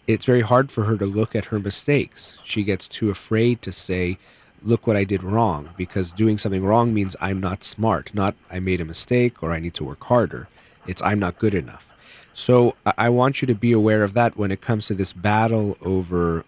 [0.08, 2.38] it's very hard for her to look at her mistakes.
[2.43, 4.17] She gets too afraid to say
[4.63, 8.60] look what i did wrong because doing something wrong means i'm not smart not i
[8.60, 10.47] made a mistake or i need to work harder
[10.87, 11.87] it's i'm not good enough
[12.33, 15.77] so i want you to be aware of that when it comes to this battle
[15.81, 16.45] over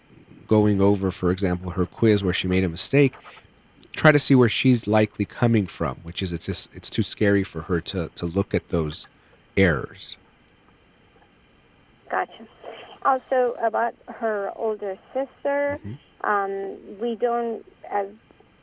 [0.48, 3.14] going over for example her quiz where she made a mistake
[3.94, 7.44] try to see where she's likely coming from, which is it's just it's too scary
[7.44, 9.08] for her to to look at those
[9.56, 10.18] errors.
[12.10, 12.48] Gotcha.
[13.04, 15.80] Also, about her older sister,
[16.24, 18.08] um, we don't, as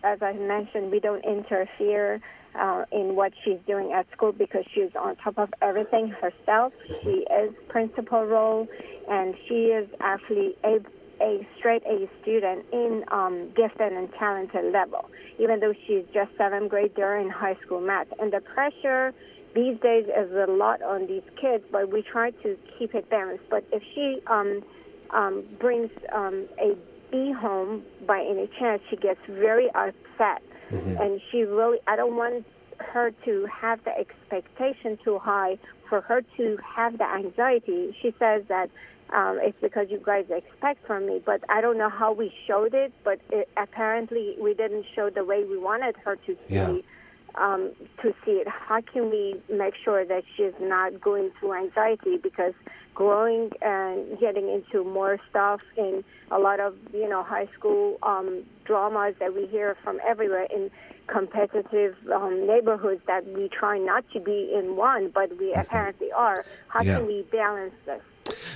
[0.02, 2.20] as I mentioned, we don't interfere
[2.58, 6.72] uh, in what she's doing at school because she's on top of everything herself.
[7.02, 8.66] She is principal role,
[9.08, 10.78] and she is actually a
[11.22, 16.70] a straight A student in um, gifted and talented level, even though she's just seventh
[16.70, 18.06] grade during high school math.
[18.18, 19.12] And the pressure
[19.54, 23.44] these days is a lot on these kids, but we try to keep it balanced.
[23.50, 24.62] But if she um,
[25.10, 26.74] um, brings um, a
[27.10, 31.78] B home by any chance, she gets very upset, and she really.
[31.86, 32.44] I don't want
[32.78, 35.58] her to have the expectation too high
[35.88, 37.94] for her to have the anxiety.
[38.00, 38.70] She says that
[39.12, 42.74] um, it's because you guys expect from me, but I don't know how we showed
[42.74, 42.92] it.
[43.04, 46.54] But it, apparently, we didn't show the way we wanted her to see.
[46.54, 46.76] Yeah.
[47.36, 47.70] Um,
[48.02, 52.16] to see it, how can we make sure that she's not going through anxiety?
[52.16, 52.54] Because
[52.94, 58.42] growing and getting into more stuff in a lot of you know high school um,
[58.64, 60.70] dramas that we hear from everywhere in
[61.06, 66.44] competitive um, neighborhoods that we try not to be in one, but we apparently are.
[66.68, 66.96] How Yeah.
[66.96, 68.00] can we balance this?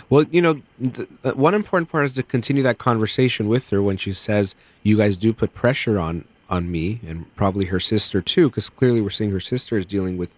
[0.09, 3.83] Well, you know, the, uh, one important part is to continue that conversation with her
[3.83, 8.21] when she says you guys do put pressure on on me and probably her sister
[8.21, 10.37] too, because clearly we're seeing her sister is dealing with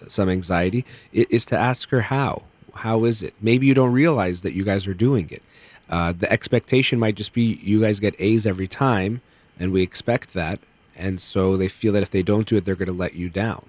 [0.00, 0.84] uh, some anxiety.
[1.12, 2.42] Is to ask her how.
[2.74, 3.34] How is it?
[3.40, 5.42] Maybe you don't realize that you guys are doing it.
[5.88, 9.20] Uh, the expectation might just be you guys get A's every time,
[9.60, 10.58] and we expect that,
[10.96, 13.28] and so they feel that if they don't do it, they're going to let you
[13.28, 13.64] down.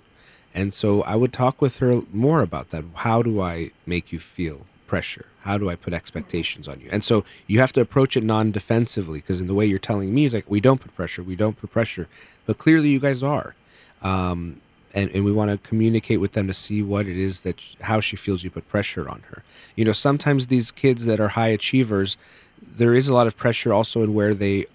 [0.53, 2.85] And so I would talk with her more about that.
[2.95, 5.25] How do I make you feel pressure?
[5.41, 6.89] How do I put expectations on you?
[6.91, 10.13] And so you have to approach it non defensively because, in the way you're telling
[10.13, 12.07] me, it's like, we don't put pressure, we don't put pressure.
[12.45, 13.55] But clearly, you guys are.
[14.01, 14.61] Um,
[14.93, 17.99] and, and we want to communicate with them to see what it is that how
[17.99, 19.43] she feels you put pressure on her.
[19.75, 22.15] You know, sometimes these kids that are high achievers,
[22.61, 24.67] there is a lot of pressure also in where they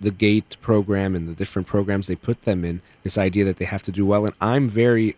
[0.00, 3.64] the gate program and the different programs they put them in this idea that they
[3.64, 5.16] have to do well and i'm very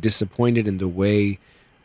[0.00, 1.38] disappointed in the way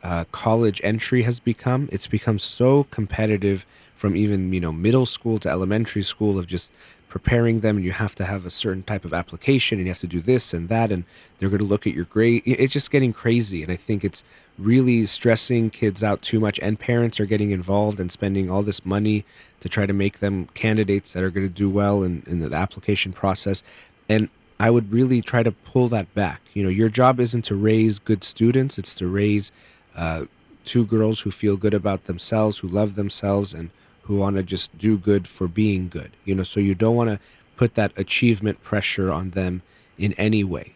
[0.04, 1.90] uh, college entry has become.
[1.92, 3.66] It's become so competitive
[4.02, 6.72] from even you know middle school to elementary school of just
[7.08, 10.00] preparing them and you have to have a certain type of application and you have
[10.00, 11.04] to do this and that and
[11.38, 12.42] they're going to look at your grade.
[12.46, 14.24] It's just getting crazy and i think it's
[14.58, 18.86] really stressing kids out too much and parents are getting involved and spending all this
[18.86, 19.26] money
[19.60, 22.56] to try to make them candidates that are going to do well in, in the
[22.56, 23.62] application process.
[24.10, 24.30] And
[24.60, 26.42] i would really try to pull that back.
[26.56, 29.52] You know your job isn't to raise good students it's to raise
[29.96, 30.26] uh,
[30.66, 33.70] two girls who feel good about themselves who love themselves and
[34.04, 37.10] who want to just do good for being good you know so you don't want
[37.10, 37.20] to
[37.56, 39.62] put that achievement pressure on them
[39.98, 40.74] in any way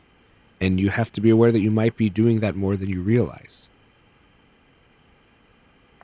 [0.61, 3.01] and you have to be aware that you might be doing that more than you
[3.01, 3.69] realize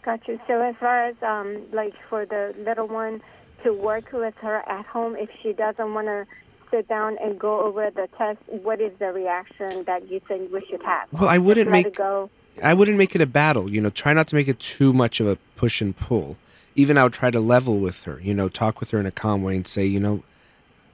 [0.03, 0.39] Got you.
[0.47, 3.21] So as far as um, like for the little one
[3.63, 6.25] to work with her at home, if she doesn't want to
[6.71, 10.65] sit down and go over the test, what is the reaction that you think we
[10.69, 11.07] should have?
[11.11, 12.29] well i wouldn't Let make it go.
[12.61, 13.69] I wouldn't make it a battle.
[13.69, 16.37] You know, try not to make it too much of a push and pull.
[16.75, 18.19] Even I would try to level with her.
[18.21, 20.23] You know, talk with her in a calm way and say, you know,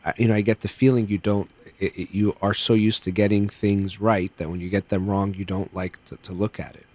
[0.05, 1.49] I, you know, I get the feeling you don't.
[1.79, 5.07] It, it, you are so used to getting things right that when you get them
[5.07, 6.85] wrong, you don't like to, to look at it.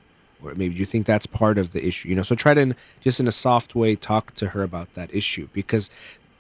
[0.43, 2.09] Or maybe you think that's part of the issue.
[2.09, 5.15] You know, so try to just in a soft way talk to her about that
[5.15, 5.89] issue because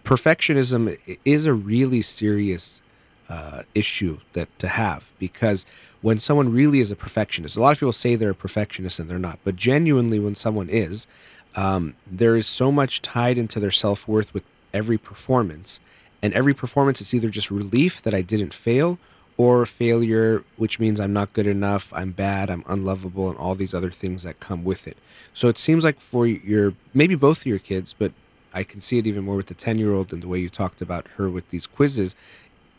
[0.04, 2.80] perfectionism is a really serious
[3.28, 5.66] uh, issue that to have because
[6.00, 9.08] when someone really is a perfectionist, a lot of people say they're a perfectionist and
[9.08, 11.06] they're not, but genuinely, when someone is,
[11.54, 14.42] um, there is so much tied into their self worth with
[14.74, 15.80] every performance,
[16.22, 18.98] and every performance it's either just relief that I didn't fail
[19.36, 23.74] or failure, which means I'm not good enough, I'm bad, I'm unlovable, and all these
[23.74, 24.96] other things that come with it.
[25.34, 28.12] So it seems like for your maybe both of your kids, but
[28.54, 30.48] I can see it even more with the 10 year old and the way you
[30.48, 32.14] talked about her with these quizzes.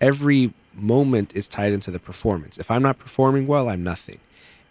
[0.09, 2.57] Every moment is tied into the performance.
[2.57, 4.19] If I'm not performing well, I'm nothing.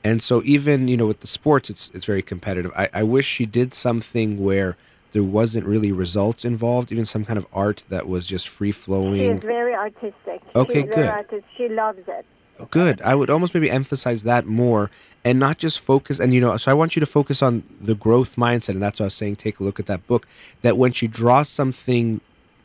[0.05, 2.73] And so even, you know, with the sports, it's it's very competitive.
[2.77, 4.77] I, I wish she did something where
[5.13, 8.81] there wasn't really results involved, even some kind of art that was just free She
[8.85, 9.21] flowing.
[9.37, 10.41] is very artistic.
[10.63, 11.07] Okay, She's good.
[11.07, 11.45] artistic.
[11.57, 12.25] She loves it.
[12.59, 13.01] Oh, good.
[13.03, 14.91] I would almost maybe emphasize that more
[15.25, 16.19] and not just focus.
[16.19, 18.71] And, you know, so I want you to focus on the growth mindset.
[18.71, 19.37] And that's what I was saying.
[19.37, 20.27] Take a look at that book.
[20.63, 22.21] That when she draws something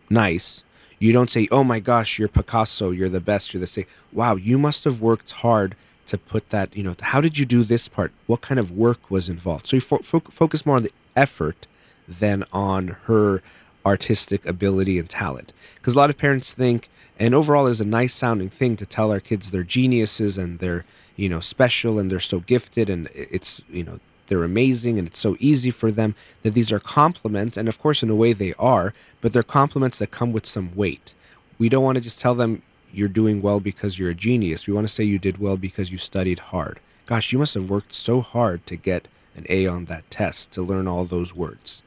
[0.10, 0.64] nice,
[1.00, 3.54] you don't say, oh my gosh, you're Picasso, you're the best.
[3.54, 5.76] You're the say, wow, you must have worked hard
[6.08, 8.12] to put that, you know, how did you do this part?
[8.26, 9.68] What kind of work was involved?
[9.68, 11.68] So you fo- fo- focus more on the effort
[12.08, 13.42] than on her
[13.86, 15.54] artistic ability and talent.
[15.76, 16.90] Because a lot of parents think,
[17.20, 20.86] and overall, is a nice sounding thing to tell our kids they're geniuses and they're,
[21.16, 25.20] you know, special and they're so gifted and it's, you know, they're amazing and it's
[25.20, 27.58] so easy for them that these are compliments.
[27.58, 30.76] And of course, in a way, they are, but they're compliments that come with some
[30.76, 31.14] weight.
[31.58, 32.62] We don't want to just tell them
[32.94, 34.68] you're doing well because you're a genius.
[34.68, 36.80] We want to say you did well because you studied hard.
[37.06, 40.62] Gosh, you must have worked so hard to get an A on that test to
[40.62, 41.84] learn all those words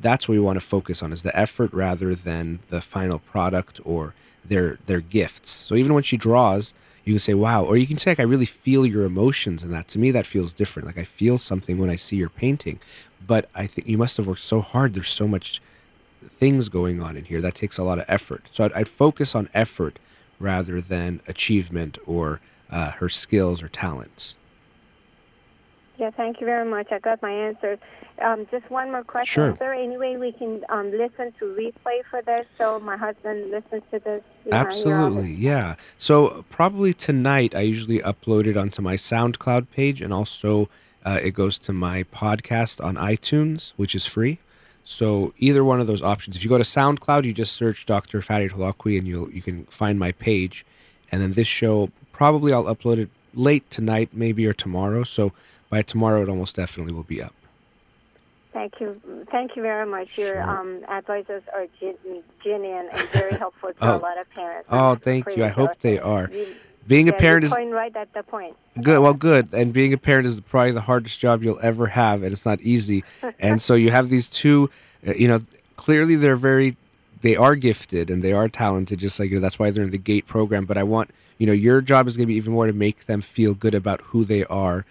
[0.00, 3.80] that's what we want to focus on is the effort rather than the final product
[3.84, 4.14] or
[4.44, 5.50] their their gifts.
[5.50, 6.74] So even when she draws,
[7.04, 9.72] you can say, "Wow," or you can say, like, "I really feel your emotions," and
[9.72, 10.86] that to me that feels different.
[10.86, 12.78] Like I feel something when I see your painting,
[13.26, 14.94] but I think you must have worked so hard.
[14.94, 15.60] There's so much
[16.28, 18.44] things going on in here that takes a lot of effort.
[18.52, 19.98] So I'd, I'd focus on effort
[20.38, 22.40] rather than achievement or
[22.70, 24.34] uh, her skills or talents.
[26.00, 26.90] Yeah, thank you very much.
[26.90, 27.78] I got my answers.
[28.22, 29.42] Um, just one more question.
[29.42, 29.50] Sure.
[29.50, 33.50] Is there any way we can um, listen to replay for this so my husband
[33.50, 34.22] listens to this?
[34.44, 34.86] behind your office?
[34.86, 35.74] Absolutely, yeah.
[35.98, 40.70] So probably tonight, I usually upload it onto my SoundCloud page, and also
[41.04, 44.38] uh, it goes to my podcast on iTunes, which is free.
[44.82, 46.34] So either one of those options.
[46.34, 48.20] If you go to SoundCloud, you just search Dr.
[48.20, 50.64] Fadi Holakouee, and you will you can find my page.
[51.12, 55.04] And then this show, probably I'll upload it late tonight, maybe or tomorrow.
[55.04, 55.34] So
[55.70, 57.32] by tomorrow, it almost definitely will be up.
[58.52, 59.00] Thank you.
[59.30, 60.18] Thank you very much.
[60.18, 60.42] Your Sure.
[60.42, 63.96] um, advisors are gen- genuine and very helpful to Oh.
[63.96, 64.68] a lot of parents.
[64.70, 65.44] Oh, thank you.
[65.44, 66.28] I hope they are.
[66.32, 66.46] You,
[66.88, 68.56] Being a parent is right at the point.
[68.82, 69.00] Good.
[69.00, 69.48] Well, good.
[69.52, 72.60] And being a parent is probably the hardest job you'll ever have, and it's not
[72.62, 73.04] easy.
[73.38, 74.68] and so you have these two.
[75.06, 75.42] uh, You know,
[75.76, 76.76] clearly they're very,
[77.22, 78.98] they are gifted and they are talented.
[78.98, 80.64] Just like you know, that's why they're in the Gate program.
[80.64, 83.06] But I want you know, your job is going to be even more to make
[83.06, 84.84] them feel good about who they are,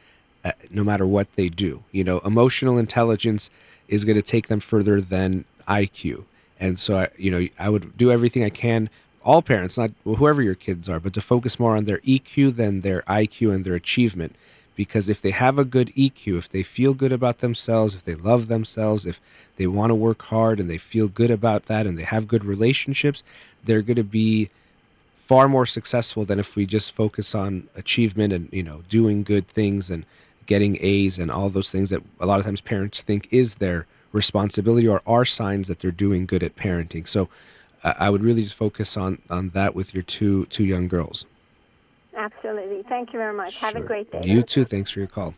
[0.43, 1.83] uh, no matter what they do.
[1.91, 3.49] You know, emotional intelligence
[3.87, 6.25] is going to take them further than IQ.
[6.59, 8.89] And so, I, you know, I would do everything I can
[9.23, 12.55] all parents, not well, whoever your kids are, but to focus more on their EQ
[12.55, 14.35] than their IQ and their achievement.
[14.75, 18.15] Because if they have a good EQ, if they feel good about themselves, if they
[18.15, 19.19] love themselves, if
[19.57, 22.45] they want to work hard and they feel good about that and they have good
[22.45, 23.21] relationships,
[23.65, 24.49] they're going to be
[25.17, 29.47] far more successful than if we just focus on achievement and, you know, doing good
[29.47, 30.05] things and
[30.49, 33.85] getting A's and all those things that a lot of times parents think is their
[34.11, 37.07] responsibility or are signs that they're doing good at parenting.
[37.07, 37.29] So
[37.83, 41.25] I I would really just focus on on that with your two two young girls.
[42.15, 42.81] Absolutely.
[42.89, 43.59] Thank you very much.
[43.59, 44.21] Have a great day.
[44.25, 44.65] You too.
[44.65, 45.35] Thanks for your call.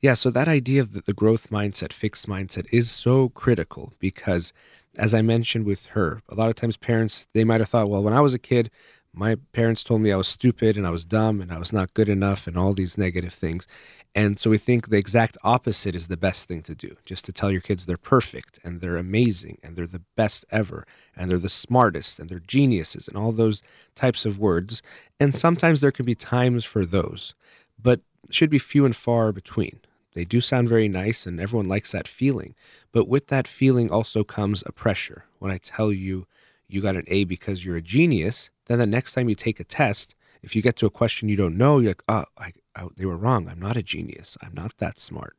[0.00, 4.52] Yeah, so that idea of the, the growth mindset, fixed mindset is so critical because,
[4.98, 8.02] as I mentioned with her, a lot of times parents, they might have thought, well,
[8.02, 8.68] when I was a kid,
[9.14, 11.92] my parents told me I was stupid and I was dumb and I was not
[11.92, 13.66] good enough and all these negative things.
[14.14, 17.32] And so we think the exact opposite is the best thing to do, just to
[17.32, 21.38] tell your kids they're perfect and they're amazing and they're the best ever and they're
[21.38, 23.62] the smartest and they're geniuses and all those
[23.94, 24.82] types of words.
[25.20, 27.34] And sometimes there can be times for those,
[27.80, 28.00] but
[28.30, 29.80] should be few and far between.
[30.14, 32.54] They do sound very nice and everyone likes that feeling.
[32.92, 35.24] But with that feeling also comes a pressure.
[35.38, 36.26] When I tell you
[36.72, 39.64] you got an A because you're a genius, then the next time you take a
[39.64, 42.86] test, if you get to a question you don't know, you're like, oh, I, I,
[42.96, 43.48] they were wrong.
[43.48, 44.36] I'm not a genius.
[44.42, 45.36] I'm not that smart.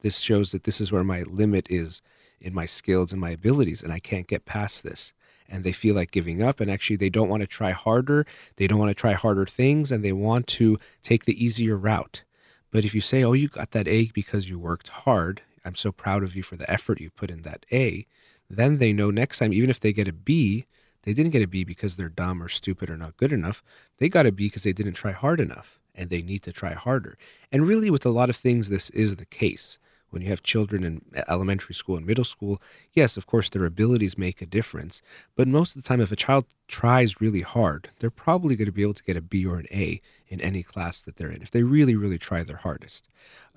[0.00, 2.02] This shows that this is where my limit is
[2.40, 5.14] in my skills and my abilities, and I can't get past this.
[5.48, 8.26] And they feel like giving up, and actually, they don't want to try harder.
[8.56, 12.24] They don't want to try harder things, and they want to take the easier route.
[12.70, 15.92] But if you say, oh, you got that A because you worked hard, I'm so
[15.92, 18.06] proud of you for the effort you put in that A,
[18.52, 20.66] then they know next time, even if they get a B,
[21.04, 23.62] they didn't get a B because they're dumb or stupid or not good enough.
[23.98, 26.72] They got a B because they didn't try hard enough and they need to try
[26.72, 27.16] harder.
[27.50, 29.78] And really, with a lot of things, this is the case.
[30.10, 32.60] When you have children in elementary school and middle school,
[32.92, 35.00] yes, of course, their abilities make a difference.
[35.36, 38.72] But most of the time, if a child tries really hard, they're probably going to
[38.72, 41.40] be able to get a B or an A in any class that they're in
[41.40, 43.08] if they really, really try their hardest.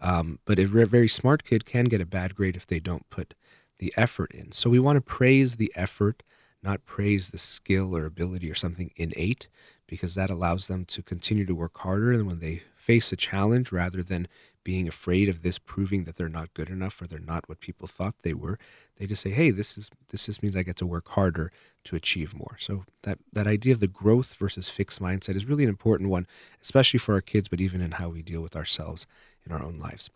[0.02, 3.34] Um, but a very smart kid can get a bad grade if they don't put
[3.80, 4.52] the effort in.
[4.52, 6.24] So we want to praise the effort,
[6.64, 9.48] not praise the skill or ability or something innate,
[9.88, 12.12] because that allows them to continue to work harder.
[12.12, 14.28] And when they face a challenge, rather than
[14.64, 17.88] being afraid of this proving that they're not good enough or they're not what people
[17.88, 18.58] thought they were,
[18.98, 21.52] they just say, "Hey, this is this just means I get to work harder
[21.84, 25.64] to achieve more." So that that idea of the growth versus fixed mindset is really
[25.64, 26.26] an important one,
[26.64, 29.06] especially for our kids, but even in how we deal with ourselves
[29.46, 30.10] in our own lives.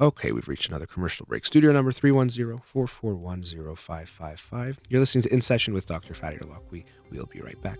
[0.00, 1.44] Okay, we've reached another commercial break.
[1.46, 4.78] Studio number 310-441-0555.
[4.88, 6.14] You're listening to In Session with Dr.
[6.14, 6.84] Fadi Holakouee.
[7.10, 7.78] We'll be right back.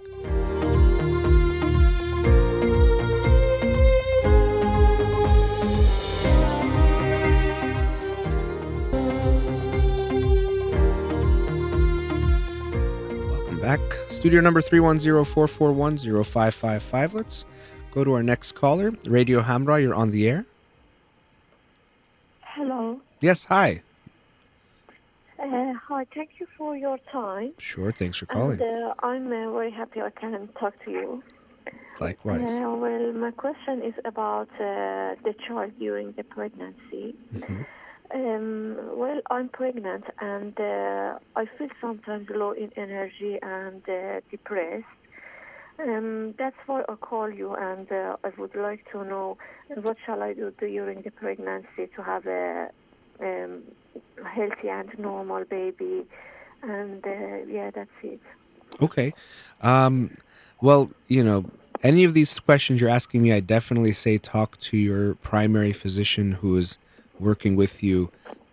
[13.30, 13.80] Welcome back.
[14.10, 17.14] Studio number 310-441-0555.
[17.14, 17.44] Let's
[17.90, 18.92] go to our next caller.
[19.06, 20.46] Radio Hamra, you're on the air.
[22.54, 23.00] Hello.
[23.20, 23.82] Yes, hi.
[25.38, 27.52] Uh, hi, thank you for your time.
[27.58, 28.60] Sure, thanks for calling.
[28.60, 31.22] And uh, I'm uh, very happy I can talk to you.
[32.00, 32.58] Likewise.
[32.58, 37.14] Uh, well, my question is about uh, the child during the pregnancy.
[37.32, 37.66] Mhm.
[38.14, 44.84] Um, well, I'm pregnant and uh, I feel sometimes low in energy and uh, depressed.
[45.78, 49.38] Um, that's why I call you and uh, I would like to know
[49.74, 52.68] what shall I do during the pregnancy to have a
[53.20, 53.62] um,
[54.24, 56.04] healthy and normal baby.
[56.62, 58.20] And uh, yeah, that's it.
[58.80, 59.12] Okay.
[59.62, 60.16] Um,
[60.60, 61.44] well, you know,
[61.82, 66.32] any of these questions you're asking me, I definitely say talk to your primary physician
[66.32, 66.78] who is
[67.18, 68.10] working with you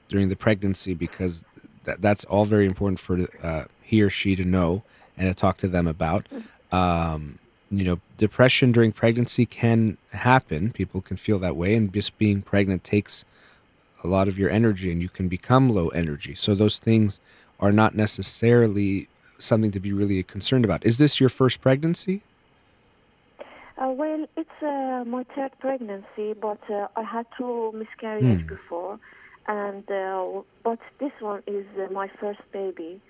[0.08, 1.46] during the pregnancy because
[1.84, 4.84] that, that's all very important for uh, he or she to know
[5.18, 6.28] and to talk to them about.
[6.72, 7.40] Um,
[7.72, 10.72] you know, depression during pregnancy can happen.
[10.72, 13.26] People can feel that way, and just being pregnant takes
[14.04, 16.34] a lot of your energy, and you can become low energy.
[16.36, 17.20] So those things
[17.60, 19.08] are not necessarily
[19.38, 20.86] something to be really concerned about.
[20.86, 22.22] Is this your first pregnancy?
[23.78, 28.48] Uh, well, it's uh, my third pregnancy, but uh, I had two miscarriages Hmm.
[28.48, 29.00] before,
[29.48, 33.02] and uh, but this one is uh, my first baby.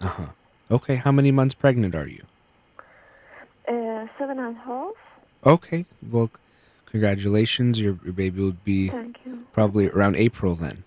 [0.00, 0.26] Uh huh.
[0.70, 0.96] Okay.
[0.96, 2.24] How many months pregnant are you?
[3.68, 4.94] Uh, seven and a half.
[5.44, 5.84] Okay.
[6.10, 6.30] Well,
[6.86, 7.78] congratulations.
[7.78, 8.90] Your your baby will be
[9.52, 10.84] probably around April then.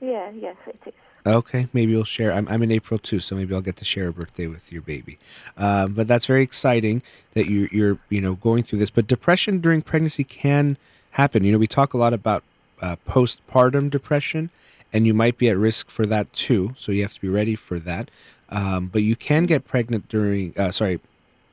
[0.00, 0.94] Yeah, yes, it is.
[1.26, 2.32] Okay, maybe you'll share.
[2.32, 4.80] I'm, I'm in April too, so maybe I'll get to share a birthday with your
[4.80, 5.18] baby.
[5.58, 7.02] Um, but that's very exciting
[7.34, 8.90] that you, you're you know going through this.
[8.90, 10.78] But depression during pregnancy can
[11.10, 11.44] happen.
[11.44, 12.42] You know, we talk a lot about
[12.80, 14.50] uh, postpartum depression,
[14.92, 16.74] and you might be at risk for that too.
[16.76, 18.10] So you have to be ready for that.
[18.48, 21.00] Um, but you can get pregnant during, uh, sorry,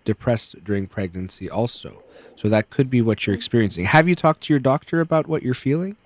[0.08, 1.92] depressed during pregnancy also.
[2.40, 3.86] So that could be what you're experiencing.
[3.86, 5.98] Have you talked to your doctor about what you're feeling?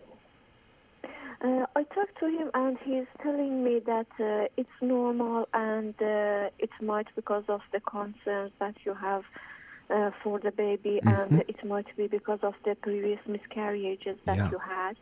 [1.47, 6.49] Uh, I talked to him, and he's telling me that uh, it's normal, and uh,
[6.66, 9.24] it might because of the concerns that you have
[9.95, 14.49] uh, for the baby, and it might be because of the previous miscarriages that Yeah.
[14.52, 14.95] you had.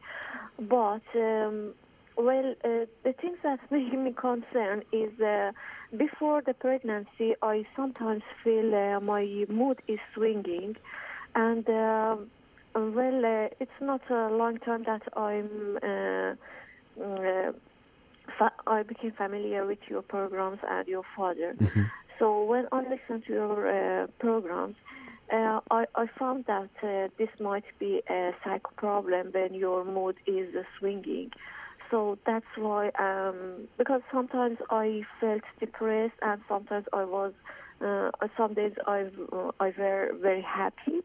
[0.78, 1.74] But um,
[2.18, 5.52] well, uh, the things that make me concerned is uh,
[5.98, 10.76] before the pregnancy, I sometimes feel uh, my mood is swinging,
[11.36, 11.68] and.
[11.70, 12.32] um
[12.76, 15.78] well, uh, it's not a long time that I'm.
[15.84, 16.36] Uh,
[17.04, 17.52] uh,
[18.38, 21.56] fa- I became familiar with your programs and your father.
[22.20, 24.76] So when I listen to your uh, programs,
[25.34, 30.18] uh, I, I found that uh, this might be a psycho problem when your mood
[30.28, 31.32] is uh, swinging.
[31.92, 37.34] So that's why, um, because sometimes I felt depressed and sometimes I was,
[37.84, 41.00] uh, some days I, uh, I were very happy.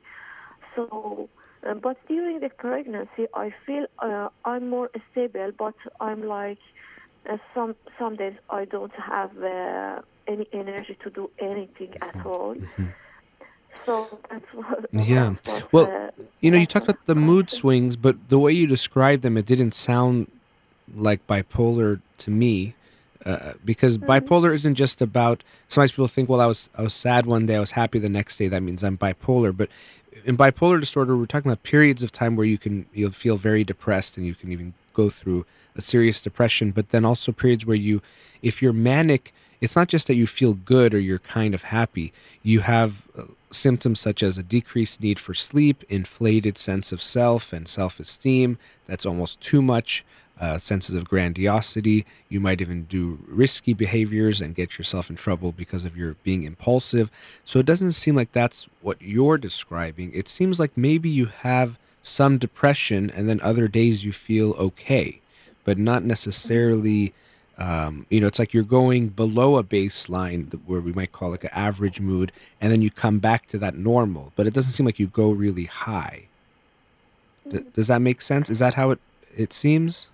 [0.76, 1.28] So,
[1.66, 6.59] uh, but during the pregnancy, I feel uh, I'm more stable, but I'm like
[7.30, 12.57] uh, some some days I don't have uh, any energy to do anything at all.
[13.87, 14.87] So that's what.
[14.93, 15.35] Yeah.
[15.72, 16.11] Well, uh,
[16.41, 19.47] You know, you talked about the mood swings, but the way you described them, it
[19.47, 20.30] didn't sound
[20.95, 22.74] like bipolar to me.
[23.24, 25.43] Uh, because bipolar isn't just about.
[25.68, 28.11] Sometimes people think, well, I was I was sad one day, I was happy the
[28.11, 28.49] next day.
[28.49, 29.57] That means I'm bipolar.
[29.57, 29.70] But
[30.26, 33.64] in bipolar disorder, we're talking about periods of time where you can you'll feel very
[33.64, 36.70] depressed and you can even go through a serious depression.
[36.70, 38.03] But then also periods where you,
[38.43, 42.12] if you're manic, it's not just that you feel good or you're kind of happy.
[42.43, 47.53] You have uh, symptoms such as a decreased need for sleep, inflated sense of self
[47.53, 48.59] and self esteem.
[48.87, 50.05] That's almost too much.
[50.41, 52.05] Uh, senses of grandiosity.
[52.28, 56.43] You might even do risky behaviors and get yourself in trouble because of your being
[56.43, 57.09] impulsive.
[57.45, 60.11] So it doesn't seem like that's what you're describing.
[60.12, 65.20] It seems like maybe you have some depression and then other days you feel okay,
[65.62, 67.14] but not necessarily
[67.57, 71.45] um, you know, it's like you're going below a baseline where we might call like
[71.45, 74.32] an average mood, and then you come back to that normal.
[74.35, 76.24] But it doesn't seem like you go really high.
[77.74, 78.51] Does that make sense?
[78.51, 78.99] Is that how it
[79.37, 80.09] it seems?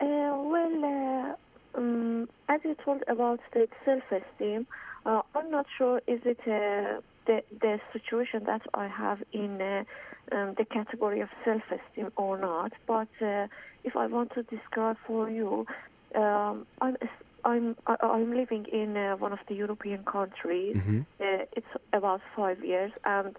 [0.00, 4.66] Uh, well, uh, um, as you told about the self-esteem,
[5.06, 9.84] uh, I'm not sure is it uh, the the situation that I have in uh,
[10.32, 12.72] um, the category of self-esteem or not.
[12.86, 13.46] But uh,
[13.84, 15.66] if I want to describe for you,
[16.14, 16.96] um, I'm
[17.44, 20.76] I'm I'm living in uh, one of the European countries.
[20.76, 21.06] Mhm.
[21.20, 23.36] Uh, it's about five years, and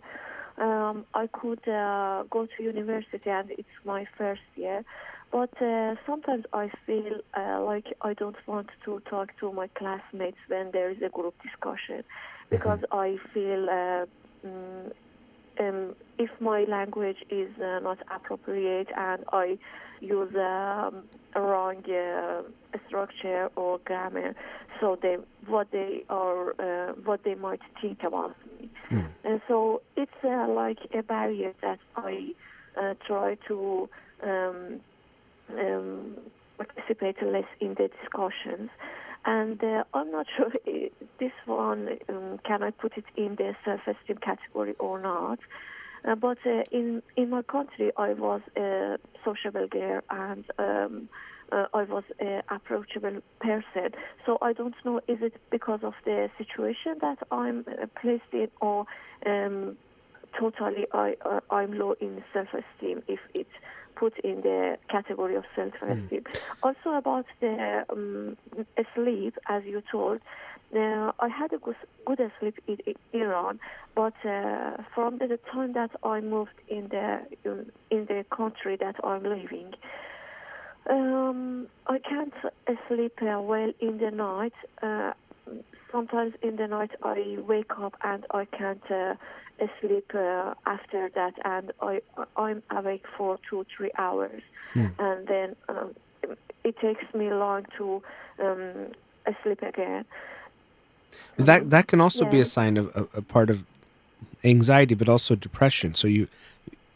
[0.58, 4.84] um, I could uh, go to university, and it's my first year.
[5.36, 10.38] But uh, sometimes I feel uh, like I don't want to talk to my classmates
[10.48, 12.06] when there is a group discussion,
[12.50, 14.06] because I feel uh,
[14.48, 14.92] mm,
[15.60, 19.58] um, if my language is uh, not appropriate and I
[20.00, 21.04] use um,
[21.36, 24.36] a wrong uh, structure or grammar,
[24.80, 25.18] so they
[25.48, 28.70] what they are uh, what they might think about me,
[29.26, 32.30] and so it's uh, like a barrier that I
[32.82, 33.90] uh, try to
[34.24, 34.80] um,
[35.50, 36.18] um,
[36.58, 38.70] participate less in the discussions.
[39.26, 40.52] And uh, I'm not sure
[41.20, 45.40] this one um, can I put it in the self-esteem category or not.
[46.08, 51.10] Uh, but uh, in in my country, I was a sociable girl and um,
[51.52, 53.90] uh, I was an approachable person.
[54.26, 58.50] So I don't know is it because of the situation that I'm uh, placed in
[58.62, 58.86] or
[59.26, 59.78] um,
[60.40, 63.50] totally I uh, I'm low in self-esteem if it's
[63.96, 66.24] put in the category of self-esteem.
[66.64, 68.38] Also about the um,
[68.94, 70.20] sleep, as you told,
[70.76, 71.76] uh, I had a good,
[72.06, 73.60] good sleep in, in Iran,
[73.96, 78.96] but uh, from the time that I moved in the in, in the country that
[79.04, 79.74] I'm living,
[80.90, 82.34] um, I can't
[82.88, 84.54] sleep uh, well in the night.
[84.82, 85.14] Uh,
[85.92, 89.14] sometimes in the night I wake up and I can't uh,
[89.82, 92.02] sleep uh, after that, and I
[92.38, 94.42] I'm awake for two three hours,
[94.74, 94.88] Hmm.
[95.00, 95.96] and then um,
[96.64, 98.04] it takes me long to
[98.40, 98.92] um,
[99.44, 100.06] sleep again.
[101.38, 103.64] That that can also be a sign of a, a part of
[104.44, 105.96] anxiety, but also depression.
[105.96, 106.28] So you,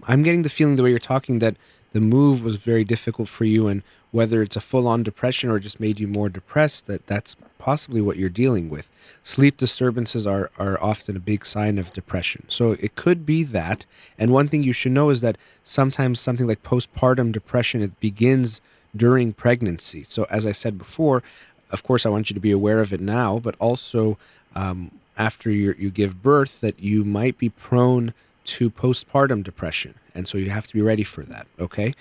[0.07, 1.55] I'm getting the feeling the way you're talking that
[1.93, 5.79] the move was very difficult for you, and whether it's a full-on depression or just
[5.79, 8.89] made you more depressed, that that's possibly what you're dealing with.
[9.23, 12.43] Sleep disturbances are are often a big sign of depression.
[12.47, 13.85] So it could be that.
[14.17, 18.61] And one thing you should know is that sometimes something like postpartum depression it begins
[18.95, 20.03] during pregnancy.
[20.03, 21.21] So as I said before,
[21.69, 24.17] of course, I want you to be aware of it now, but also
[24.55, 28.13] um, after you you give birth, that you might be prone
[28.45, 31.47] to postpartum depression, and so you have to be ready for that.
[31.59, 31.93] Okay,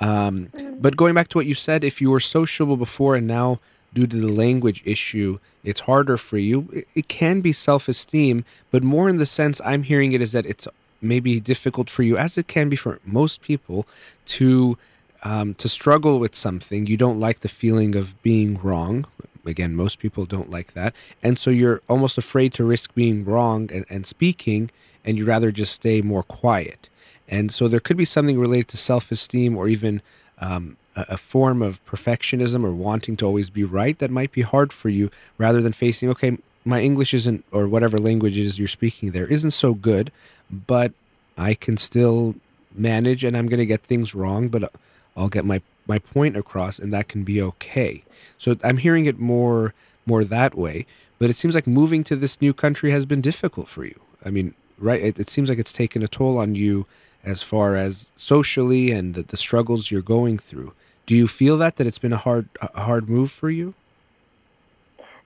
[0.00, 0.48] um,
[0.80, 3.60] but going back to what you said, if you were sociable before and now
[3.94, 6.84] due to the language issue, it's harder for you.
[6.94, 10.66] It, can be self-esteem, but more in the sense I'm hearing it is that it's
[11.02, 13.86] maybe difficult for you, as it can be for most people,
[14.26, 14.78] to
[15.22, 19.06] um, to struggle with something, you don't like the feeling of being wrong.
[19.46, 20.94] Again, most people don't like that.
[21.22, 24.70] And so you're almost afraid to risk being wrong and, and speaking,
[25.04, 26.88] and you'd rather just stay more quiet.
[27.28, 30.02] And so there could be something related to self esteem or even
[30.38, 34.42] um, a, a form of perfectionism or wanting to always be right that might be
[34.42, 38.58] hard for you rather than facing, okay, my English isn't, or whatever language it is
[38.58, 40.12] you're speaking there, isn't so good,
[40.50, 40.92] but
[41.36, 42.34] I can still
[42.74, 44.72] manage and I'm going to get things wrong, but
[45.16, 48.04] I'll get my my point across and that can be okay.
[48.38, 49.74] So I'm hearing it more
[50.06, 50.86] more that way,
[51.18, 53.98] but it seems like moving to this new country has been difficult for you.
[54.24, 56.86] I mean, right it, it seems like it's taken a toll on you
[57.24, 60.72] as far as socially and the, the struggles you're going through.
[61.06, 63.74] Do you feel that that it's been a hard a hard move for you?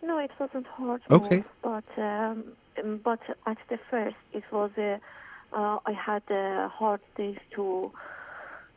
[0.03, 1.03] No, it wasn't hard.
[1.11, 1.37] Okay.
[1.37, 2.45] move, but um,
[2.83, 4.71] um, but at the first, it was.
[4.77, 4.99] Uh,
[5.53, 7.93] uh, I had uh, hard days to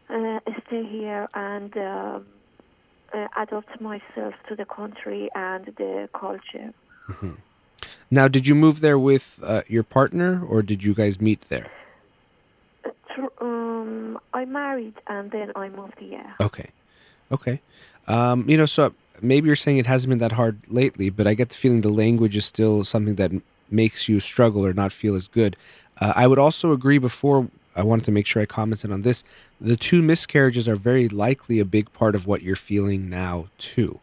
[0.09, 2.25] uh, stay here and um
[3.13, 6.73] uh, adapt myself to the country and the culture.
[8.11, 11.67] Now, did you move there with uh, your partner or did you guys meet there?
[13.39, 16.33] Um, I married and then I moved here.
[16.41, 16.69] Okay.
[17.31, 17.61] Okay.
[18.07, 21.33] Um, you know, so maybe you're saying it hasn't been that hard lately, but I
[21.35, 23.31] get the feeling the language is still something that
[23.69, 25.55] makes you struggle or not feel as good.
[25.99, 29.23] Uh, I would also agree before, I wanted to make sure I commented on this.
[29.61, 33.99] The two miscarriages are very likely a big part of what you're feeling now, too,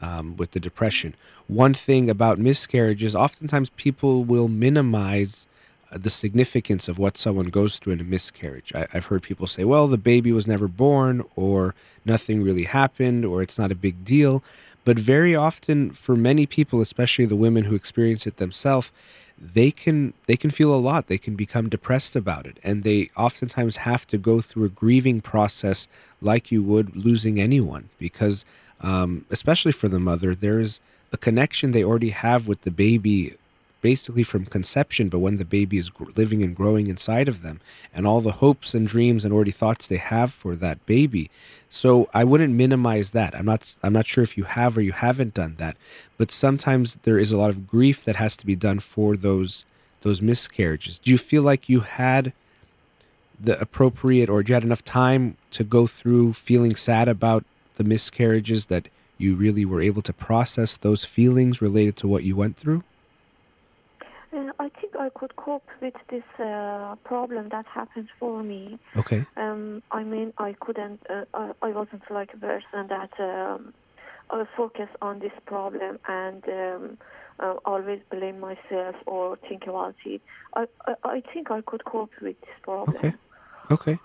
[0.00, 1.14] um, with the depression.
[1.46, 5.46] One thing about miscarriages, oftentimes people will minimize
[5.92, 8.72] uh, the significance of what someone goes through in a miscarriage.
[8.74, 11.74] I, I've heard people say, well, the baby was never born, or
[12.04, 14.42] nothing really happened, or it's not a big deal.
[14.84, 18.92] But very often, for many people, especially the women who experience it themselves,
[19.38, 21.06] they can they can feel a lot.
[21.06, 25.20] They can become depressed about it, and they oftentimes have to go through a grieving
[25.20, 25.88] process
[26.20, 28.44] like you would losing anyone, because
[28.80, 30.80] um, especially for the mother, there is
[31.12, 33.36] a connection they already have with the baby
[33.80, 37.60] basically from conception, but when the baby is living and growing inside of them,
[37.94, 41.30] and all the hopes and dreams and already thoughts they have for that baby.
[41.68, 43.34] So I wouldn't minimize that.
[43.34, 43.76] I'm not.
[43.82, 45.76] I'm not sure if you have or you haven't done that,
[46.18, 49.64] but sometimes there is a lot of grief that has to be done for those
[50.02, 50.98] those miscarriages.
[50.98, 52.32] Do you feel like you had
[53.38, 57.44] the appropriate, or you had enough time to go through feeling sad about
[57.80, 62.36] the miscarriages that you really were able to process those feelings related to what you
[62.36, 62.84] went through?
[64.34, 68.78] Uh, I think I could cope with this uh, problem that happened for me.
[69.02, 69.24] Okay.
[69.38, 71.00] Um, I mean, I couldn't.
[71.08, 73.72] Uh, I, I wasn't like a person that um,
[74.28, 76.98] uh, focus on this problem and um,
[77.38, 80.20] uh, always blame myself or think about it.
[80.54, 82.98] I, I, I think I could cope with this problem.
[82.98, 83.14] Okay.
[83.70, 83.98] Okay.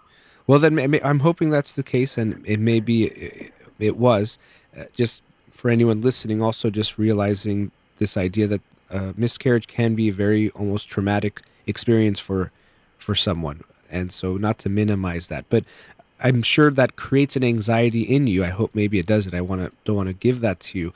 [0.47, 0.73] Well, then
[1.03, 4.37] I'm hoping that's the case, and it may be it, was.
[4.77, 8.61] Uh, just for anyone listening, also just realizing this idea that
[8.91, 12.51] uh, miscarriage can be a very almost traumatic experience for
[12.97, 13.61] for someone,
[13.91, 15.63] and so not to minimize that, but.
[16.21, 18.45] I'm sure that creates an anxiety in you.
[18.45, 19.35] I hope maybe it doesn't.
[19.35, 20.93] I want to don't want to give that to you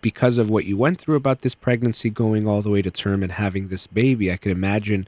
[0.00, 3.22] because of what you went through about this pregnancy going all the way to term
[3.22, 4.32] and having this baby.
[4.32, 5.06] I can imagine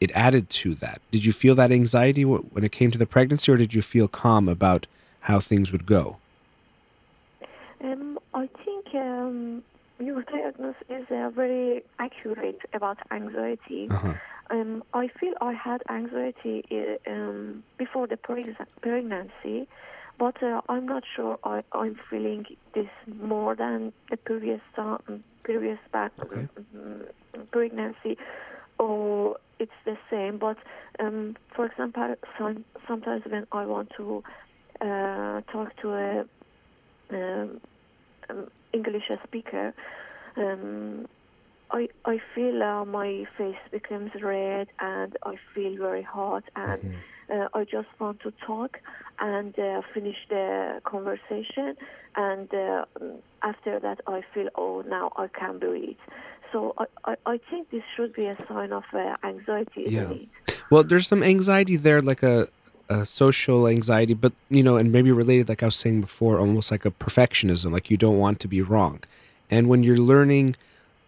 [0.00, 1.00] it added to that.
[1.10, 4.08] Did you feel that anxiety when it came to the pregnancy, or did you feel
[4.08, 4.86] calm about
[5.20, 6.16] how things would go?
[7.82, 9.62] Um, I think um,
[9.98, 13.88] your diagnosis is uh, very accurate about anxiety.
[13.90, 14.12] Uh-huh.
[14.50, 19.68] Um, I feel I had anxiety uh, um, before the preg- pregnancy,
[20.18, 25.78] but uh, I'm not sure I, I'm feeling this more than the previous time, previous
[25.92, 26.46] back Okay.
[26.76, 27.04] mm,
[27.52, 28.16] pregnancy,
[28.78, 30.38] or it's the same.
[30.38, 30.56] But
[30.98, 34.22] um, for example, some, sometimes when I want to
[34.80, 36.24] uh, talk to a
[37.12, 37.60] um,
[38.28, 39.74] um, English speaker,
[40.36, 41.06] um,
[41.70, 47.32] I I feel uh, my face becomes red and I feel very hot and Mm-hmm.
[47.32, 48.78] uh, I just want to talk
[49.20, 51.76] and uh, finish the conversation
[52.16, 52.84] and uh,
[53.42, 55.96] after that I feel oh now I can breathe.
[56.52, 60.12] So I, I, I think this should be a sign of uh, anxiety, Yeah.
[60.70, 62.48] Well, there's some anxiety there, like a,
[62.90, 66.70] a social anxiety, but you know, and maybe related, like I was saying before, almost
[66.70, 69.00] like a perfectionism, like you don't want to be wrong.
[69.48, 70.56] And when you're learning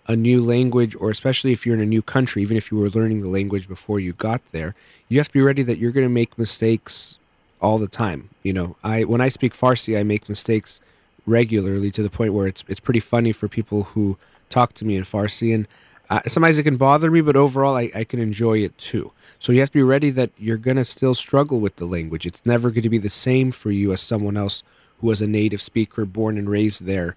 [0.06, 2.88] a new language, or especially if you're in a new country, even if you were
[2.88, 4.74] learning the language before you got there,
[5.08, 7.18] you have to be ready that you're going to make mistakes
[7.60, 8.30] all the time.
[8.42, 10.80] You know, I when I speak Farsi, I make mistakes
[11.26, 14.16] regularly to the point where it's it's pretty funny for people who
[14.50, 15.66] talk to me in Farsi, and
[16.10, 19.12] uh, sometimes it can bother me, but overall, I, I can enjoy it too.
[19.38, 22.26] So you have to be ready that you're going to still struggle with the language.
[22.26, 24.62] It's never going to be the same for you as someone else
[25.00, 27.16] who was a native speaker, born and raised there,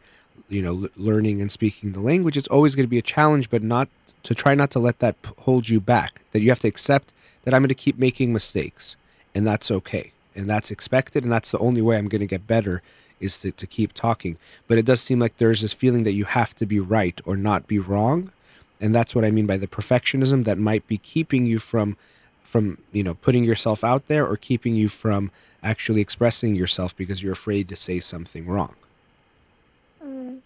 [0.50, 2.38] you know, l- learning and speaking the language.
[2.38, 3.90] It's always going to be a challenge, but not
[4.24, 6.22] to try not to let that p- hold you back.
[6.32, 7.14] That you have to accept
[7.44, 8.98] that I'm going to keep making mistakes,
[9.36, 12.48] and that's okay, and that's expected, and that's the only way I'm going to get
[12.48, 12.82] better
[13.20, 14.38] is to, to keep talking.
[14.68, 17.38] But it does seem like there's this feeling that you have to be right or
[17.38, 18.32] not be wrong.
[18.82, 21.98] And that's what I mean by the perfectionism that might be keeping you from
[22.44, 25.32] from, you know, putting yourself out there or keeping you from
[25.64, 28.76] actually expressing yourself because you're afraid to say something wrong.
[30.02, 30.40] Mm.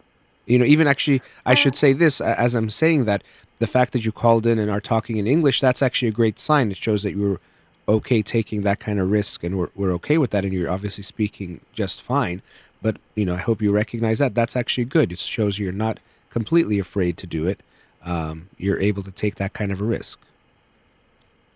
[0.47, 3.23] You know, even actually, I should say this as I'm saying that
[3.59, 6.39] the fact that you called in and are talking in English, that's actually a great
[6.39, 6.71] sign.
[6.71, 7.39] It shows that you're
[7.87, 10.45] okay taking that kind of risk and we're, we're okay with that.
[10.45, 12.41] And you're obviously speaking just fine.
[12.81, 14.33] But, you know, I hope you recognize that.
[14.33, 15.11] That's actually good.
[15.11, 15.99] It shows you're not
[16.29, 17.59] completely afraid to do it.
[18.05, 20.19] Um, you're able to take that kind of a risk.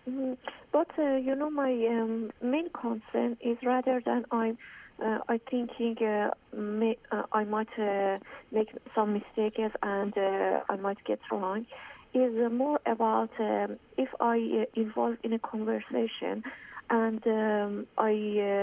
[0.08, 0.36] Mhm.
[0.72, 4.58] But uh, you know, my um, main concern is rather than I'm,
[5.02, 8.18] uh, I thinking uh, may, uh, I might uh,
[8.52, 11.64] make some mistakes and uh, I might get wrong,
[12.12, 16.42] is more about um, if I involve in a conversation
[16.90, 18.12] and um, I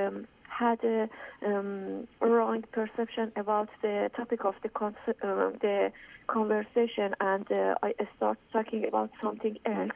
[0.07, 1.09] um, had a
[1.45, 5.91] um, wrong perception about the topic of the con- the
[6.27, 9.91] conversation and uh, I start talking about something else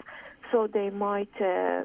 [0.51, 1.83] so they might uh,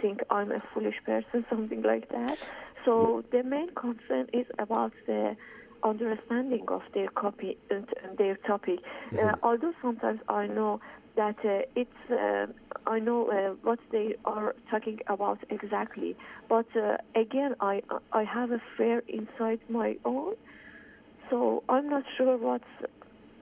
[0.00, 2.38] think I'm a foolish person, something like that.
[2.84, 5.36] So the main concern is about the
[5.84, 7.80] understanding of their copy, uh,
[8.18, 8.80] their topic.
[9.20, 10.80] Uh, although sometimes I know
[11.16, 12.46] that uh, it's, uh,
[12.86, 16.16] I know uh, what they are talking about exactly,
[16.48, 17.80] but uh, again, I
[18.12, 20.34] I have a fear inside my own.
[21.30, 22.64] So I'm not sure what's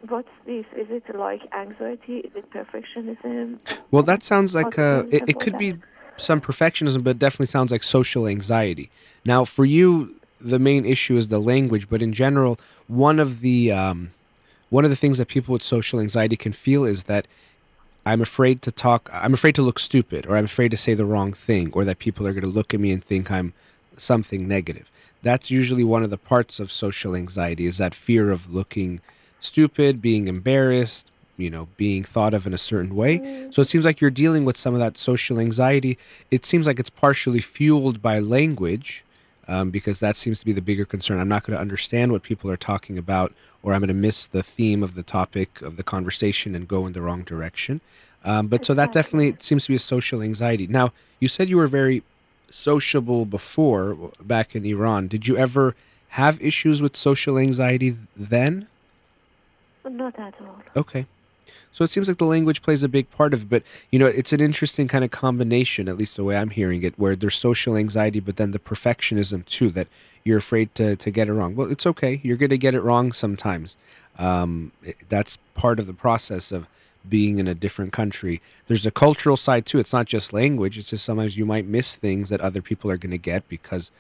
[0.09, 0.65] what's this?
[0.77, 2.19] Is it like anxiety?
[2.19, 3.59] Is it perfectionism?
[3.91, 5.75] Well, that sounds like uh, it, it could be
[6.17, 8.91] some perfectionism, but it definitely sounds like social anxiety.
[9.25, 13.73] Now, for you, the main issue is the language, but in general, one of the
[13.73, 14.13] um,
[14.71, 17.27] one of the things that people with social anxiety can feel is that
[18.05, 19.11] I'm afraid to talk.
[19.13, 21.99] I'm afraid to look stupid, or I'm afraid to say the wrong thing, or that
[21.99, 23.53] people are going to look at me and think I'm
[23.97, 24.91] something negative.
[25.23, 29.01] That's usually one of the parts of social anxiety is that fear of looking
[29.47, 33.13] stupid, being embarrassed, you know, being thought of in a certain way.
[33.53, 35.99] So it seems like you're dealing with some of that social anxiety.
[36.31, 39.05] It seems like it's partially fueled by language,
[39.49, 41.21] um, because that seems to be the bigger concern.
[41.21, 43.33] I'm not going to understand what people are talking about,
[43.63, 46.87] or I'm going to miss the theme of the topic of the conversation and go
[46.87, 47.81] in the wrong direction.
[48.25, 50.67] Um, but so that definitely seems to be a social anxiety.
[50.67, 52.03] Now, you said you were very
[52.51, 55.07] sociable before back in Iran.
[55.07, 55.77] Did you ever
[56.11, 58.67] have issues with social anxiety then?
[59.89, 60.59] Not at all.
[60.77, 61.07] Okay.
[61.73, 64.07] So it seems like the language plays a big part of it, but you know,
[64.07, 67.37] it's an interesting kind of combination, at least the way I'm hearing it, where there's
[67.37, 69.87] social anxiety, but then the perfectionism too, that
[70.25, 71.55] you're afraid to, to get it wrong.
[71.55, 72.21] Well, it's okay.
[72.25, 73.77] You're going to get it wrong sometimes.
[74.19, 76.67] Um, it- that's part of the process of
[77.09, 78.41] being in a different country.
[78.67, 79.79] There's a cultural side too.
[79.79, 80.77] It's not just language.
[80.79, 83.93] It's just sometimes you might miss things that other people are going to get because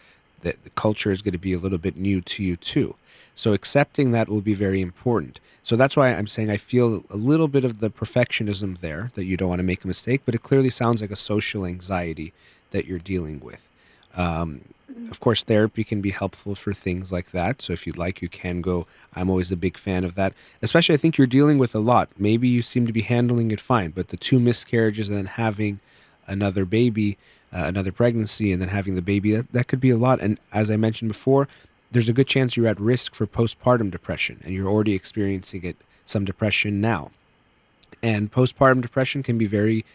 [0.47, 2.94] the, the culture is going to be a little bit new to you too.
[3.34, 5.40] So accepting that will be very important.
[5.62, 9.24] So that's why I'm saying I feel a little bit of the perfectionism there that
[9.24, 12.32] you don't want to make a mistake, but it clearly sounds like a social anxiety
[12.70, 13.68] that you're dealing with.
[14.16, 14.62] Um,
[15.11, 17.61] of course, therapy can be helpful for things like that.
[17.61, 18.86] So if you'd like, you can go.
[19.14, 20.32] I'm always a big fan of that.
[20.62, 22.09] Especially, I think you're dealing with a lot.
[22.16, 25.80] Maybe you seem to be handling it fine, but the two miscarriages and then having
[26.26, 27.18] another baby,
[27.57, 30.21] uh, another pregnancy and then having the baby, that, that could be a lot.
[30.21, 31.49] And as I mentioned before,
[31.91, 35.77] there's a good chance you're at risk for postpartum depression and you're already experiencing it,
[36.05, 37.11] some depression now.
[38.03, 39.87] And postpartum depression can be very,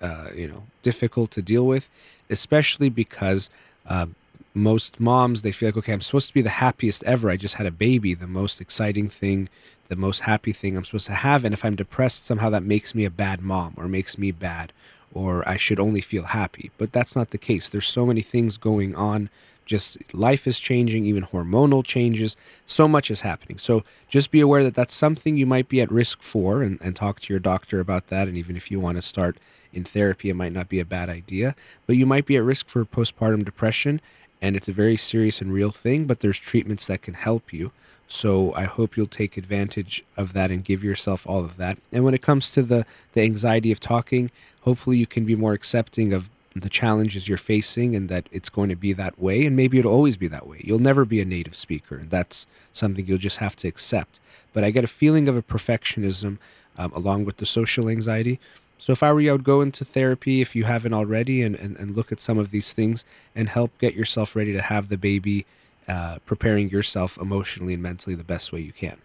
[0.00, 1.90] uh, you know, difficult to deal with,
[2.30, 3.50] especially because
[3.86, 4.06] uh,
[4.54, 7.28] most moms they feel like, okay, I'm supposed to be the happiest ever.
[7.28, 9.50] I just had a baby, the most exciting thing,
[9.88, 11.44] the most happy thing I'm supposed to have.
[11.44, 14.72] And if I'm depressed, somehow that makes me a bad mom or makes me bad,
[15.12, 16.70] or I should only feel happy.
[16.78, 17.68] But that's not the case.
[17.68, 19.30] There's so many things going on
[19.64, 22.36] just life is changing, even hormonal changes.
[22.66, 23.58] So much is happening.
[23.58, 26.96] So just be aware that that's something you might be at risk for and, and
[26.96, 28.28] talk to your doctor about that.
[28.28, 29.38] And even if you want to start
[29.72, 31.54] in therapy, it might not be a bad idea.
[31.86, 34.00] But you might be at risk for postpartum depression.
[34.40, 37.70] And it's a very serious and real thing, but there's treatments that can help you.
[38.12, 41.78] So I hope you'll take advantage of that and give yourself all of that.
[41.92, 42.84] And when it comes to the,
[43.14, 47.96] the anxiety of talking, hopefully you can be more accepting of the challenges you're facing
[47.96, 49.46] and that it's going to be that way.
[49.46, 50.60] And maybe it'll always be that way.
[50.62, 51.96] You'll never be a native speaker.
[51.96, 54.20] And that's something you'll just have to accept.
[54.52, 56.36] But i get a feeling of a perfectionism
[56.76, 58.38] um, along with the social anxiety.
[58.78, 61.56] So if i were you i would go into therapy if you haven't already and,
[61.56, 64.90] and, and look at some of these things and help get yourself ready to have
[64.90, 65.46] the baby
[65.88, 68.98] uh, preparing yourself emotionally and mentally the best way you can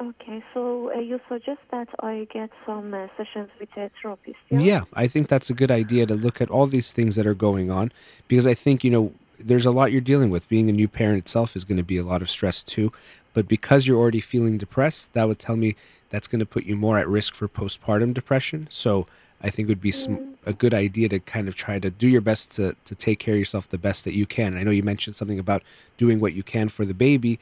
[0.00, 4.38] Okay, so uh, you suggest that I get some uh, sessions with a therapist.
[4.48, 4.58] Yeah?
[4.58, 7.34] Yeah, I think that's a good idea to look at all these things that are
[7.34, 7.92] going on
[8.26, 10.48] because I think, you know, there's a lot you're dealing with.
[10.48, 12.92] Being a new parent itself is going to be a lot of stress too.
[13.34, 15.76] But because you're already feeling depressed, that would tell me
[16.08, 18.68] that's going to put you more at risk for postpartum depression.
[18.70, 19.06] So
[19.42, 20.34] I think it would be sm- Mm.
[20.46, 23.34] a good idea to kind of try to do your best to, to take care
[23.34, 24.56] of yourself the best that you can.
[24.56, 25.62] I know you mentioned something about
[25.96, 27.38] doing what you can for the baby.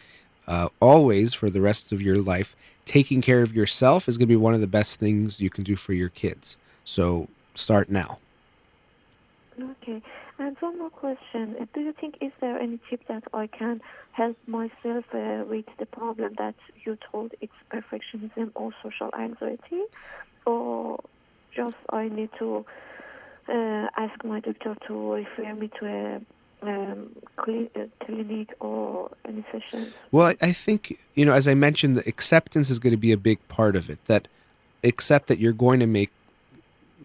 [0.46, 4.32] Uh, always for the rest of your life, taking care of yourself is going to
[4.32, 6.56] be one of the best things you can do for your kids.
[6.84, 8.18] So start now.
[9.60, 10.00] Okay,
[10.38, 11.68] and one more question.
[11.74, 13.80] Do you think is there any tip that I can
[14.12, 19.82] help myself uh, with the problem that you told it's perfectionism or social anxiety,
[20.46, 21.00] or
[21.58, 22.64] just I need to
[23.48, 26.20] uh, ask my doctor to refer me to a
[26.62, 29.92] um, uh, clinic or any sessions?
[30.12, 33.12] Well, I, I think, you know, as I mentioned, the acceptance is going to be
[33.12, 34.04] a big part of it.
[34.06, 34.28] That
[34.84, 36.10] accept that you're going to make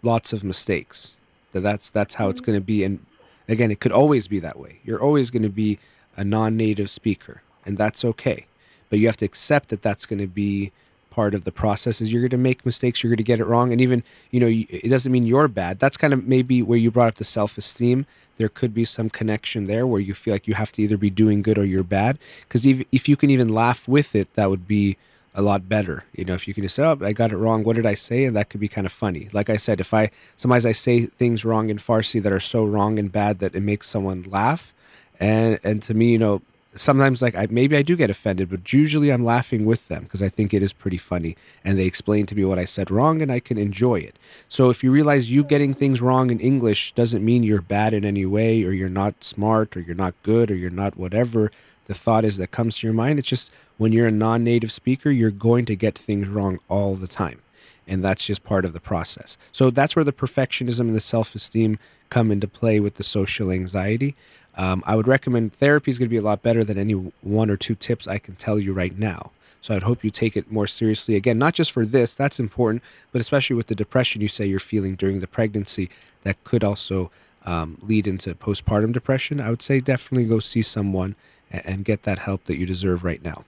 [0.03, 1.15] lots of mistakes.
[1.53, 2.83] That that's that's how it's going to be.
[2.83, 3.05] And
[3.47, 4.79] again, it could always be that way.
[4.83, 5.79] You're always going to be
[6.15, 8.45] a non-native speaker, and that's okay.
[8.89, 10.71] But you have to accept that that's going to be
[11.13, 12.01] part of the process.
[12.01, 14.39] Is you're going to make mistakes, you're going to get it wrong, and even you
[14.39, 15.79] know, it doesn't mean you're bad.
[15.79, 18.05] That's kind of maybe where you brought up the self-esteem.
[18.37, 21.11] There could be some connection there where you feel like you have to either be
[21.11, 22.17] doing good or you're bad.
[22.41, 24.97] Because if if you can even laugh with it, that would be
[25.35, 26.03] a lot better.
[26.15, 27.63] You know, if you can just say, "Oh, I got it wrong.
[27.63, 29.29] What did I say?" and that could be kind of funny.
[29.33, 32.65] Like I said, if I sometimes I say things wrong in Farsi that are so
[32.65, 34.73] wrong and bad that it makes someone laugh,
[35.19, 36.41] and and to me, you know,
[36.75, 40.21] sometimes like I maybe I do get offended, but usually I'm laughing with them because
[40.21, 43.21] I think it is pretty funny, and they explain to me what I said wrong,
[43.21, 44.17] and I can enjoy it.
[44.49, 48.05] So if you realize you getting things wrong in English doesn't mean you're bad in
[48.05, 51.51] any way, or you're not smart, or you're not good, or you're not whatever
[51.87, 53.19] the thought is that comes to your mind.
[53.19, 57.07] It's just when you're a non-native speaker, you're going to get things wrong all the
[57.07, 57.41] time
[57.87, 59.37] and that's just part of the process.
[59.51, 64.15] So that's where the perfectionism and the self-esteem come into play with the social anxiety.
[64.55, 67.49] Um, I would recommend therapy is going to be a lot better than any one
[67.49, 69.31] or two tips I can tell you right now.
[69.61, 71.15] So I'd hope you take it more seriously.
[71.15, 74.59] Again, not just for this, that's important, but especially with the depression you say you're
[74.59, 75.89] feeling during the pregnancy,
[76.23, 77.11] that could also
[77.45, 79.39] um, lead into postpartum depression.
[79.39, 81.15] I would say definitely go see someone
[81.51, 83.45] a- and get that help that you deserve right now.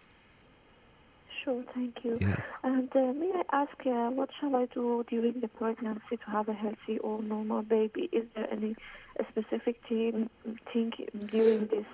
[1.45, 2.17] Sure, thank you.
[2.19, 2.37] Yeah.
[2.63, 6.49] And uh, may I ask, uh, what shall I do during the pregnancy to have
[6.49, 8.09] a healthy or normal baby?
[8.11, 8.75] Is there any
[9.19, 10.27] uh, specific thing,
[10.73, 10.91] thing
[11.27, 11.85] during this?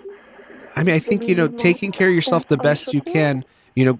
[0.77, 3.43] I mean, I think you know, taking care of yourself the best you can.
[3.75, 3.99] You know,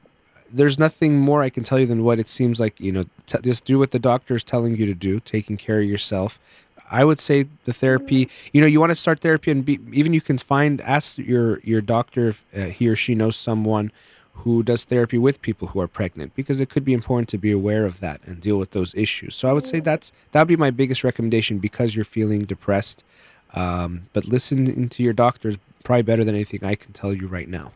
[0.54, 2.80] there's nothing more I can tell you than what it seems like.
[2.80, 5.20] You know, t- just do what the doctor is telling you to do.
[5.20, 6.40] Taking care of yourself.
[6.90, 8.30] I would say the therapy.
[8.54, 11.60] You know, you want to start therapy, and be, even you can find ask your
[11.60, 13.92] your doctor if uh, he or she knows someone
[14.34, 17.52] who does therapy with people who are pregnant because it could be important to be
[17.52, 19.36] aware of that and deal with those issues.
[19.36, 23.04] So I would say that's that would be my biggest recommendation because you're feeling depressed.
[23.54, 27.28] Um, but listening to your doctor is probably better than anything I can tell you
[27.28, 27.74] right now.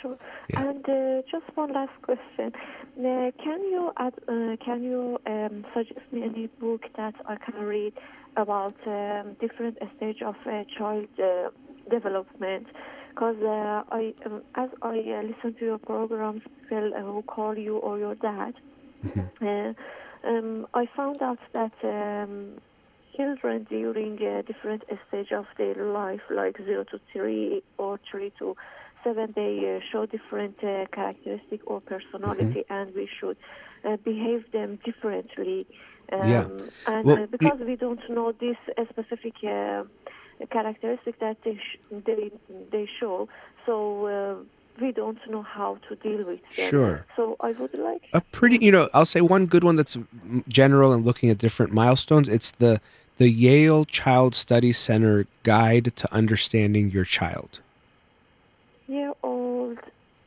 [0.00, 0.16] Sure.
[0.50, 0.68] Yeah.
[0.68, 6.00] And uh, just one last question: uh, Can you add, uh, can you um, suggest
[6.12, 7.94] me any book that I can read
[8.36, 11.48] about um, different stage of uh, child uh,
[11.90, 12.66] development?
[13.16, 17.58] Because uh, I, um, as I uh, listen to your programs, people uh, who call
[17.58, 18.54] you or your dad,
[19.42, 19.72] uh,
[20.28, 22.58] um, I found out that um,
[23.16, 28.54] children during uh, different stage of their life, like zero to three or three to
[29.04, 33.36] seven, they uh, show different uh, characteristic or personality, and we should
[33.84, 35.66] uh, behave them differently.
[36.12, 36.46] Um, Yeah.
[36.86, 39.34] And Well, uh, because we don't know this uh, specific
[40.40, 42.30] uh, characteristic that they sh- they
[42.70, 43.28] they show,
[43.64, 44.34] so uh,
[44.80, 46.70] we don't know how to deal with them.
[46.70, 47.06] Sure.
[47.16, 49.96] So I would like a pretty you know i'll say one good one that's
[50.48, 52.80] general and looking at different milestones it's the
[53.18, 57.60] the yale child study center guide to understanding your child
[58.88, 59.78] year old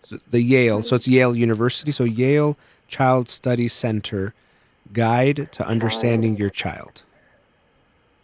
[0.03, 2.57] so the yale so it's yale university so yale
[2.88, 4.34] child study center
[4.93, 7.03] guide to understanding your child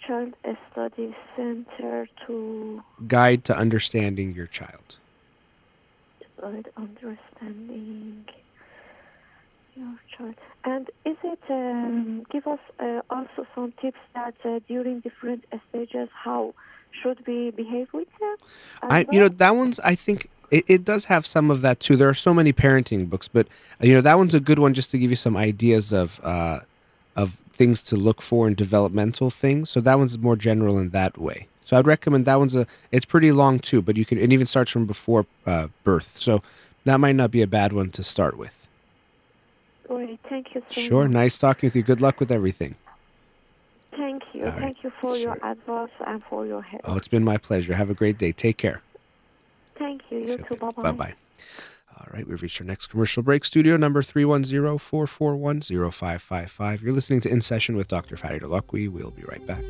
[0.05, 0.33] child
[0.71, 4.97] study center to guide to understanding your child
[6.41, 8.25] guide understanding
[9.75, 10.35] your child.
[10.63, 16.09] And is it um, give us uh, also some tips that uh, during different stages
[16.13, 16.53] how
[16.91, 18.35] should we behave with them?
[18.81, 19.79] I, you know, that one's.
[19.81, 21.95] I think it, it does have some of that too.
[21.95, 23.47] There are so many parenting books, but
[23.81, 26.19] uh, you know, that one's a good one just to give you some ideas of
[26.23, 26.59] uh,
[27.15, 29.69] of things to look for in developmental things.
[29.69, 31.47] So that one's more general in that way.
[31.65, 32.67] So I'd recommend that one's a.
[32.91, 34.17] It's pretty long too, but you can.
[34.17, 36.41] It even starts from before uh, birth, so
[36.85, 38.55] that might not be a bad one to start with.
[39.87, 41.13] Great, thank you so Sure, much.
[41.13, 41.83] nice talking with you.
[41.83, 42.75] Good luck with everything.
[43.97, 46.81] Thank you, All right, thank you for your advice and for your help.
[46.85, 47.73] Oh, it's been my pleasure.
[47.73, 48.31] Have a great day.
[48.31, 48.81] Take care.
[49.77, 50.19] Thank you.
[50.19, 50.55] You too.
[50.57, 51.13] Bye Bye bye.
[51.97, 53.45] All right, we've reached our next commercial break.
[53.45, 56.83] Studio number 310 441 0555.
[56.83, 58.17] You're listening to In Session with Dr.
[58.17, 58.89] Fadi Holakouee.
[58.89, 59.63] We'll be right back.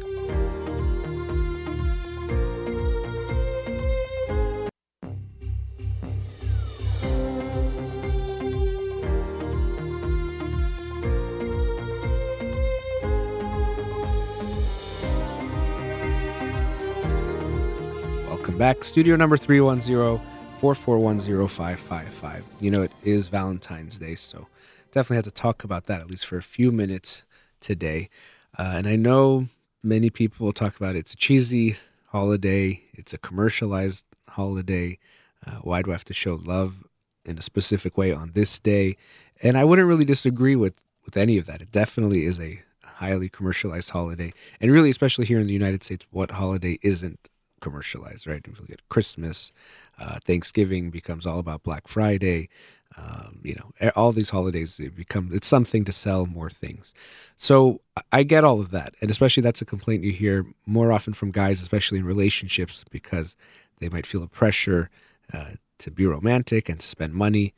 [18.28, 18.84] Welcome back.
[18.84, 22.44] Studio number 310 441 0555.
[22.62, 24.48] You know, it is Valentine's Day, so
[24.92, 27.24] definitely have to talk about that at least for a few minutes
[27.60, 28.10] today.
[28.58, 29.48] Uh, and I know
[29.84, 31.76] many people talk about it's a cheesy
[32.08, 34.98] holiday, it's a commercialized holiday.
[35.46, 36.86] Uh, why do I have to show love
[37.26, 38.96] in a specific way on this day?
[39.44, 41.62] And I wouldn't really disagree with, with any of that.
[41.62, 44.32] It definitely is a highly commercialized holiday.
[44.62, 47.30] And really, especially here in the United States, what holiday isn't
[47.60, 48.46] commercialized, right?
[48.60, 49.52] Look at Christmas,
[50.00, 52.50] uh, Thanksgiving becomes all about Black Friday.
[52.98, 56.94] Um, you know, all these holidays it become it's something to sell more things.
[57.36, 57.82] So
[58.14, 61.32] I- get all of that, and especially that's a complaint you hear more often from
[61.32, 63.36] guys, especially in relationships, because
[63.80, 64.90] they might feel a pressure
[65.34, 67.54] uh, to be romantic and to spend money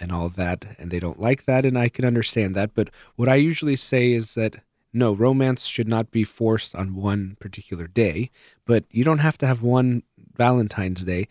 [0.00, 2.74] and all that, and they don't like that, and I can understand that.
[2.74, 4.56] But what I usually say is that
[4.92, 8.30] no, romance should not be forced on one particular day,
[8.64, 10.04] but you don't have to have one
[10.36, 11.28] Valentine's Day,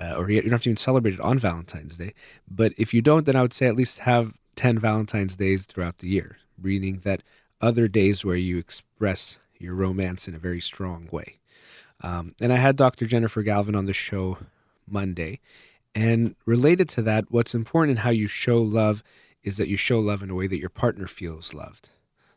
[0.00, 2.14] uh, or you don't have to even celebrate it on Valentine's Day.
[2.48, 5.98] But if you don't, then I would say at least have 10 Valentine's Days throughout
[5.98, 7.22] the year, meaning that
[7.60, 11.38] other days where you express your romance in a very strong way.
[12.02, 13.06] Um, and I had Dr.
[13.06, 14.38] Jennifer Galvin on the show
[14.86, 15.40] Monday.
[15.94, 19.02] And related to that, what's important in how you show love
[19.42, 21.88] is that you show love in a way that your partner feels loved.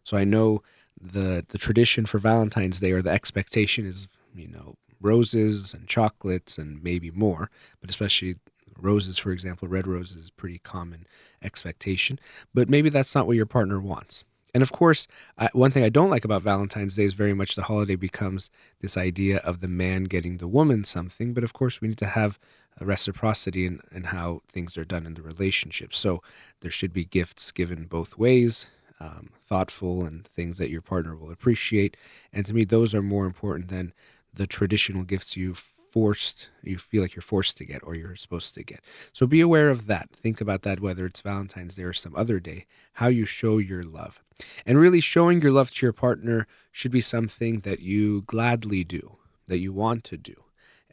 [0.04, 0.64] So I know
[1.02, 6.58] the the tradition for Valentine's Day or the expectation is, you know, roses and chocolates
[6.58, 7.50] and maybe more,
[7.82, 8.36] but especially
[8.78, 11.06] roses, for example, red roses is pretty common
[11.42, 12.20] expectation.
[12.54, 14.24] But maybe that's not what your partner wants.
[14.54, 17.56] And of course, I, one thing I don't like about Valentine's Day is very much
[17.56, 18.50] the holiday becomes
[18.82, 21.34] this idea of the man getting the woman something.
[21.34, 22.40] But of course, we need to have
[22.80, 25.94] a reciprocity in, in how things are done in the relationship.
[25.94, 26.24] So
[26.62, 28.66] there should be gifts given both ways,
[29.00, 31.96] um, thoughtful and things that your partner will appreciate.
[32.34, 33.94] And to me, those are more important than
[34.34, 38.54] the traditional gifts you forced, you feel like you're forced to get or you're supposed
[38.56, 38.82] to get.
[39.12, 40.10] So be aware of that.
[40.12, 42.66] Think about that, whether it's Valentine's Day or some other day,
[42.96, 44.24] how you show your love.
[44.66, 49.18] And really, showing your love to your partner should be something that you gladly do,
[49.48, 50.36] that you want to do.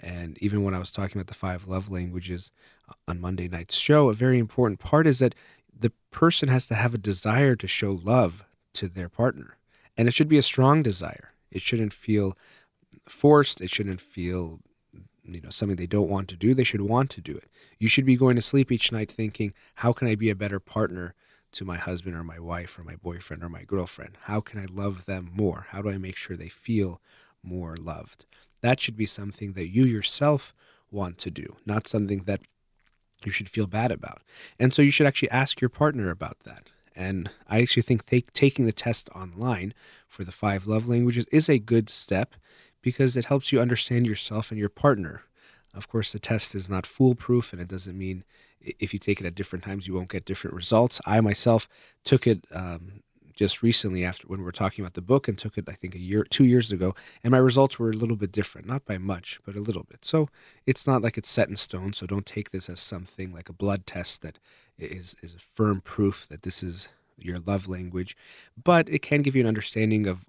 [0.02, 2.50] And even when I was talking about the five love languages
[2.88, 5.34] uh, on Monday night's show, a very important part is that
[5.78, 8.44] the person has to have a desire to show love
[8.74, 9.56] to their partner.
[9.96, 11.32] And it should be a strong desire.
[11.50, 12.36] It shouldn't feel
[13.08, 13.60] forced.
[13.60, 14.60] It shouldn't feel
[15.24, 16.54] you know something they don't want to do.
[16.54, 17.48] They should want to do it.
[17.78, 20.60] You should be going to sleep each night thinking, how can I be a better
[20.60, 21.14] partner
[21.52, 24.18] to my husband or my wife or my boyfriend or my girlfriend?
[24.22, 25.66] How can I love them more?
[25.70, 27.00] How do I make sure they feel
[27.42, 28.26] more loved?
[28.62, 30.54] That should be something that you yourself
[30.90, 32.40] want to do, not something that
[33.24, 34.22] you should feel bad about.
[34.58, 36.70] And so you should actually ask your partner about that.
[36.94, 39.74] And I actually think take, taking the test online
[40.08, 42.34] for the five love languages is a good step
[42.86, 45.24] because it helps you understand yourself and your partner.
[45.74, 48.22] Of course, the test is not foolproof, and it doesn't mean
[48.60, 51.00] if you take it at different times you won't get different results.
[51.04, 51.68] I myself
[52.04, 53.02] took it um,
[53.34, 55.96] just recently after when we were talking about the book and took it I think
[55.96, 56.94] a year two years ago
[57.24, 60.04] and my results were a little bit different not by much but a little bit
[60.04, 60.30] so
[60.64, 63.52] it's not like it's set in stone so don't take this as something like a
[63.52, 64.38] blood test that
[64.78, 66.88] is is a firm proof that this is
[67.18, 68.16] your love language
[68.64, 70.24] but it can give you an understanding of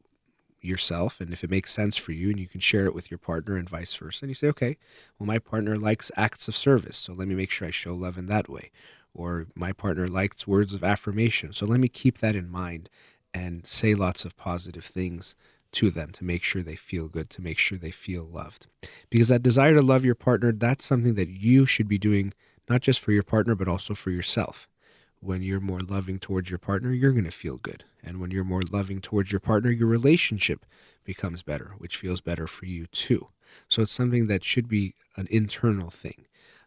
[0.67, 3.17] yourself and if it makes sense for you and you can share it with your
[3.17, 4.77] partner and vice versa and you say okay
[5.17, 8.17] well my partner likes acts of service so let me make sure i show love
[8.17, 8.71] in that way
[9.17, 11.51] or my partner likes words of affirmation.
[11.51, 12.89] So let me keep that in mind
[13.33, 15.35] and say lots of positive things
[15.73, 18.67] to them to make sure they feel good, to make sure they feel loved.
[19.09, 22.33] Because that desire to love your partner, that's something that you should be doing
[22.69, 24.67] not just for your partner, but also for yourself.
[25.19, 27.83] When you're more loving towards your partner, you're going to feel good.
[28.03, 30.65] And when you're more loving towards your partner, your relationship
[31.03, 33.29] becomes better, which feels better for you too.
[33.67, 36.25] So it's something that should be an internal thing.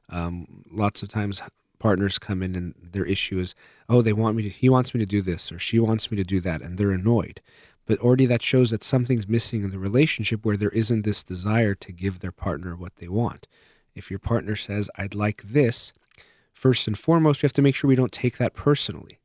[0.08, 1.40] Um, lots of times,
[1.78, 3.54] partners come in and their issue is,
[3.88, 6.16] oh, they want me to, he wants me to do this or she wants me
[6.16, 7.40] to do that, and they're annoyed.
[7.86, 11.74] But already that shows that something's missing in the relationship where there isn't this desire
[11.76, 13.48] to give their partner what they want.
[13.94, 15.92] If your partner says, I'd like this,
[16.60, 19.18] first and foremost, we have to make sure we don't take that personally.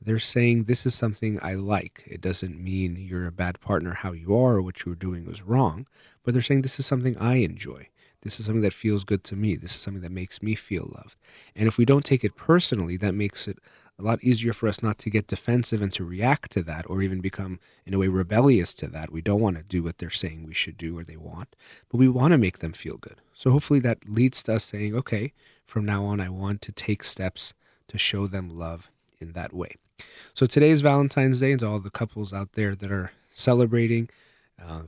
[0.00, 2.04] They're saying, This is something I like.
[2.06, 5.26] It doesn't mean you're a bad partner how you are or what you were doing
[5.26, 5.88] was wrong,
[6.22, 7.88] but they're saying, This is something I enjoy.
[8.22, 9.56] This is something that feels good to me.
[9.56, 11.16] This is something that makes me feel loved.
[11.56, 13.58] And if we don't take it personally, that makes it
[13.98, 17.02] a lot easier for us not to get defensive and to react to that or
[17.02, 19.10] even become, in a way, rebellious to that.
[19.10, 21.56] We don't want to do what they're saying we should do or they want,
[21.88, 23.20] but we want to make them feel good.
[23.38, 25.32] So hopefully that leads to us saying, okay,
[25.64, 27.54] from now on, I want to take steps
[27.86, 28.90] to show them love
[29.20, 29.76] in that way.
[30.34, 34.10] So today is Valentine's Day, and to all the couples out there that are celebrating,
[34.60, 34.82] uh,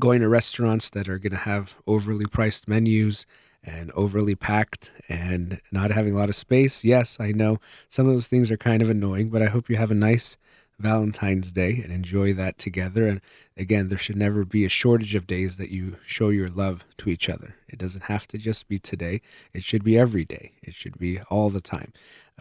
[0.00, 3.24] going to restaurants that are going to have overly priced menus
[3.62, 6.82] and overly packed and not having a lot of space.
[6.82, 7.58] Yes, I know
[7.88, 10.36] some of those things are kind of annoying, but I hope you have a nice
[10.78, 13.06] Valentine's Day and enjoy that together.
[13.06, 13.20] And
[13.56, 17.10] again, there should never be a shortage of days that you show your love to
[17.10, 17.54] each other.
[17.68, 19.20] It doesn't have to just be today,
[19.52, 21.92] it should be every day, it should be all the time.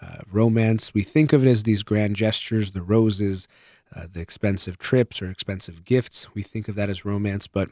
[0.02, 3.48] Uh, romance, we think of it as these grand gestures, the roses,
[3.96, 6.34] uh, the expensive trips or expensive gifts.
[6.34, 7.70] We think of that as romance, but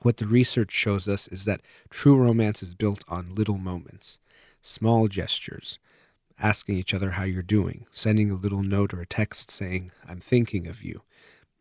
[0.00, 4.20] what the research shows us is that true romance is built on little moments,
[4.62, 5.78] small gestures,
[6.40, 10.20] asking each other how you're doing, sending a little note or a text saying, I'm
[10.20, 11.02] thinking of you,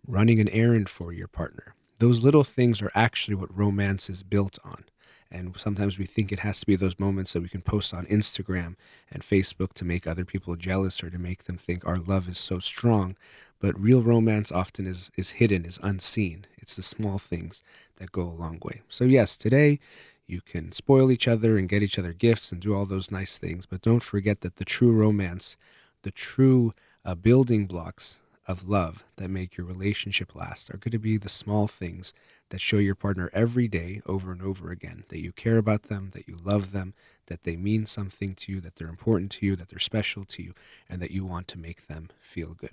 [0.07, 1.75] running an errand for your partner.
[1.99, 4.85] Those little things are actually what romance is built on.
[5.29, 8.05] And sometimes we think it has to be those moments that we can post on
[8.05, 8.75] Instagram
[9.11, 12.37] and Facebook to make other people jealous or to make them think our love is
[12.37, 13.17] so strong.
[13.59, 16.45] But real romance often is, is hidden, is unseen.
[16.59, 17.61] It's the small things
[17.97, 18.81] that go a long way.
[18.87, 19.79] So, yes, today
[20.27, 23.37] you can spoil each other and get each other gifts and do all those nice
[23.37, 23.65] things.
[23.65, 25.57] But don't forget that the true romance,
[26.03, 26.73] the true
[27.05, 31.29] uh, building blocks of love that make your relationship last are going to be the
[31.29, 32.13] small things
[32.49, 36.11] that show your partner every day over and over again that you care about them,
[36.13, 36.93] that you love them,
[37.27, 40.41] that they mean something to you, that they're important to you, that they're special to
[40.43, 40.53] you,
[40.89, 42.71] and that you want to make them feel good.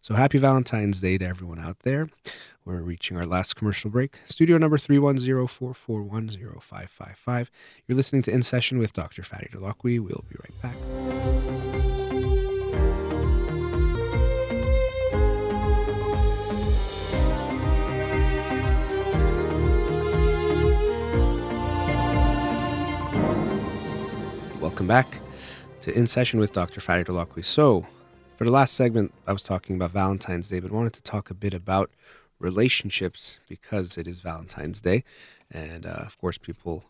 [0.00, 2.08] So happy Valentine's Day to everyone out there.
[2.64, 4.20] We're reaching our last commercial break.
[4.26, 7.48] Studio number 310-441-0555.
[7.88, 9.22] You're listening to In Session with Dr.
[9.22, 9.98] Fadi Holakouee.
[9.98, 10.76] We'll be right back.
[24.82, 25.20] Welcome back
[25.82, 26.80] to In Session with Dr.
[26.80, 27.44] Fadi Holakouee.
[27.44, 27.86] So,
[28.34, 31.34] for the last segment, I was talking about Valentine's Day, but wanted to talk a
[31.34, 31.92] bit about
[32.40, 35.04] relationships because it is Valentine's Day.
[35.52, 36.84] And uh, of course, people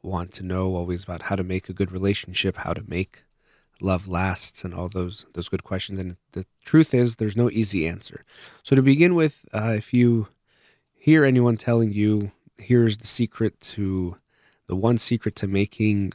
[0.00, 3.24] want to know always about how to make a good relationship, how to make
[3.80, 5.98] love lasts, and all those those good questions.
[5.98, 8.24] And the truth is, there's no easy answer.
[8.62, 10.28] So to begin with, uh, if you
[10.94, 14.18] hear anyone telling you, "Here's the secret to
[14.68, 16.12] the one secret to making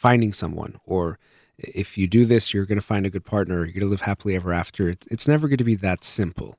[0.00, 1.18] finding someone or
[1.58, 4.00] if you do this you're going to find a good partner you're going to live
[4.00, 4.88] happily ever after.
[4.88, 6.56] It's, never going to be that simple.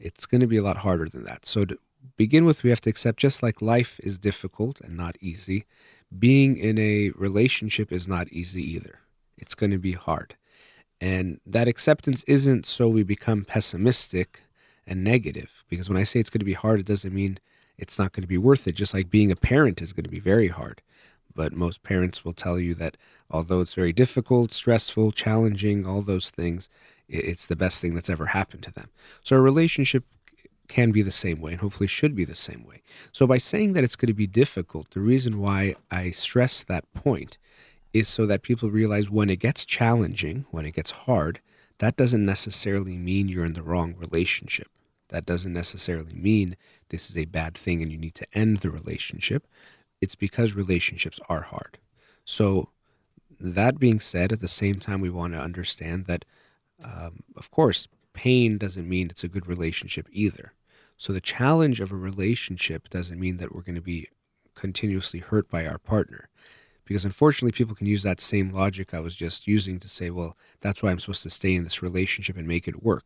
[0.00, 1.46] It's going to be a lot harder than that.
[1.46, 1.78] So to
[2.16, 5.64] begin with we have to accept just like life is difficult and not easy
[6.18, 8.98] being in a relationship is not easy either.
[9.38, 10.34] It's going to be hard.
[11.00, 14.42] And that acceptance isn't so we become pessimistic
[14.88, 17.38] and negative because when i say it's going to be hard it doesn't mean
[17.78, 18.72] it's not going to be worth it.
[18.72, 20.82] Just like being a parent is going to be very hard
[21.34, 22.96] but most parents will tell you that
[23.30, 26.68] although it's very difficult, stressful, challenging, all those things,
[27.08, 28.88] it's the best thing that's ever happened to them.
[29.22, 30.04] So a relationship
[30.68, 32.80] can be the same way and hopefully should be the same way.
[33.12, 36.90] So, by saying that it's going to be difficult, the reason why I stress that
[36.94, 37.36] point
[37.92, 41.40] is so that people realize when it gets challenging, when it gets hard,
[41.78, 44.68] that doesn't necessarily mean you're in the wrong relationship.
[45.08, 46.56] That doesn't necessarily mean
[46.88, 49.46] this is a bad thing and you need to end the relationship.
[50.02, 51.78] It's because relationships are hard.
[52.26, 52.68] So,
[53.40, 56.24] that being said, at the same time, we want to understand that,
[56.84, 60.52] um, of course, pain doesn't mean it's a good relationship either.
[60.98, 64.08] So, the challenge of a relationship doesn't mean that we're going to be
[64.54, 66.28] continuously hurt by our partner
[66.84, 70.36] because unfortunately people can use that same logic I was just using to say, well,
[70.60, 73.04] that's why I'm supposed to stay in this relationship and make it work.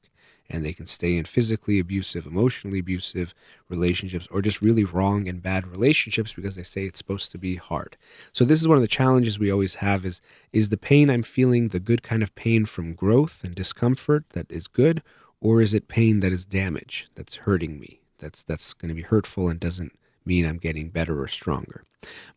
[0.49, 3.35] And they can stay in physically abusive, emotionally abusive
[3.69, 7.57] relationships, or just really wrong and bad relationships because they say it's supposed to be
[7.57, 7.97] hard.
[8.33, 10.21] So this is one of the challenges we always have is
[10.53, 14.51] is the pain I'm feeling the good kind of pain from growth and discomfort that
[14.51, 15.03] is good,
[15.41, 19.03] or is it pain that is damage, that's hurting me, that's that's going to be
[19.03, 19.93] hurtful and doesn't
[20.25, 21.85] mean I'm getting better or stronger.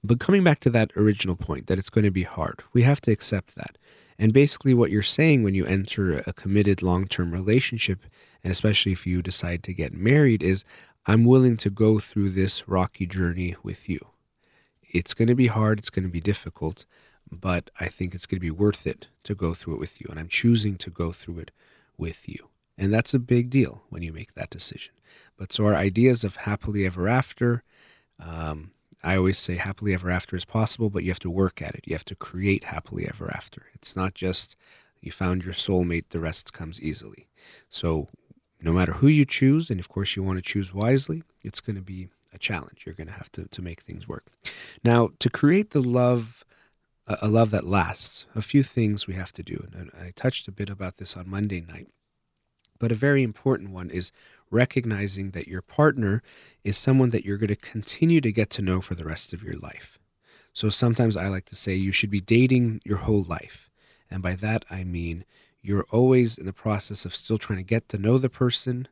[0.03, 3.01] But coming back to that original point, that it's going to be hard, we have
[3.01, 3.77] to accept that.
[4.21, 8.05] And basically, what you're saying when you enter a committed long term relationship,
[8.43, 10.65] and especially if you decide to get married, is
[11.05, 14.05] I'm willing to go through this rocky journey with you.
[14.91, 16.85] It's going to be hard, it's going to be difficult,
[17.31, 20.07] but I think it's going to be worth it to go through it with you.
[20.09, 21.51] And I'm choosing to go through it
[21.97, 22.49] with you.
[22.77, 24.93] And that's a big deal when you make that decision.
[25.37, 27.63] But so our ideas of happily ever after,
[28.19, 28.71] um,
[29.03, 31.85] I always say happily ever after is possible, but you have to work at it.
[31.85, 33.67] You have to create happily ever after.
[33.73, 34.57] It's not just
[35.01, 37.27] you found your soulmate, the rest comes easily.
[37.69, 38.09] So,
[38.61, 41.77] no matter who you choose, and of course you want to choose wisely, it's going
[41.77, 42.83] to be a challenge.
[42.85, 44.25] You're going to have to, to make things work.
[44.83, 46.43] Now, to create the love,
[47.07, 49.67] a love that lasts, a few things we have to do.
[49.73, 51.87] And I touched a bit about this on Monday night,
[52.77, 54.11] but a very important one is
[54.51, 56.21] recognizing that your partner
[56.63, 59.43] is someone that you're going to continue to get to know for the rest of
[59.43, 59.99] your life.
[60.53, 63.69] So sometimes I like to say you should be dating your whole life.
[64.09, 65.25] And by that, I mean
[65.61, 68.87] you're always in the process of still trying to get to know the person.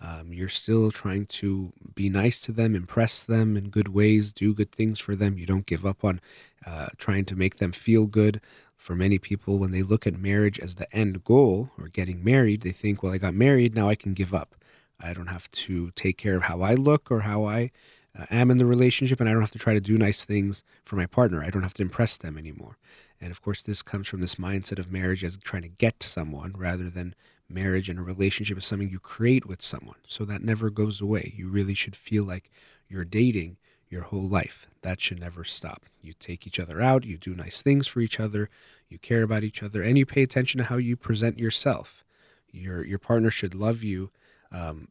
[0.00, 4.54] Um, you're still trying to be nice to them, impress them in good ways, do
[4.54, 5.38] good things for them.
[5.38, 6.20] You don't give up on
[6.66, 8.40] uh, trying to make them feel good.
[8.76, 12.62] For many people, when they look at marriage as the end goal or getting married,
[12.62, 14.56] they think, well, I got married, now I can give up.
[15.02, 17.70] I don't have to take care of how I look or how I
[18.18, 20.64] uh, am in the relationship, and I don't have to try to do nice things
[20.84, 21.42] for my partner.
[21.42, 22.76] I don't have to impress them anymore.
[23.20, 26.54] And of course, this comes from this mindset of marriage as trying to get someone
[26.56, 27.14] rather than
[27.48, 29.96] marriage and a relationship is something you create with someone.
[30.08, 31.32] So that never goes away.
[31.36, 32.50] You really should feel like
[32.88, 33.58] you're dating
[33.88, 34.66] your whole life.
[34.80, 35.84] That should never stop.
[36.00, 38.48] You take each other out, you do nice things for each other,
[38.88, 42.04] you care about each other, and you pay attention to how you present yourself.
[42.50, 44.10] Your your partner should love you
[44.52, 44.88] um,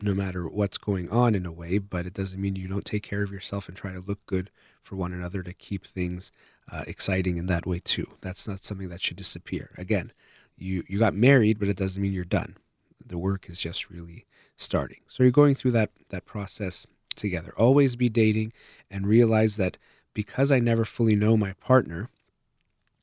[0.00, 3.02] no matter what's going on in a way, but it doesn't mean you don't take
[3.02, 4.50] care of yourself and try to look good
[4.82, 6.30] for one another to keep things
[6.70, 8.06] uh, exciting in that way too.
[8.20, 9.70] That's not something that should disappear.
[9.76, 10.12] Again,
[10.56, 12.56] you you got married, but it doesn't mean you're done.
[13.04, 14.26] The work is just really
[14.56, 15.00] starting.
[15.08, 16.86] So you're going through that that process
[17.16, 17.52] together.
[17.56, 18.52] Always be dating
[18.90, 19.76] and realize that
[20.14, 22.08] because I never fully know my partner,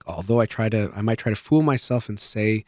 [0.05, 2.65] although I try to I might try to fool myself and say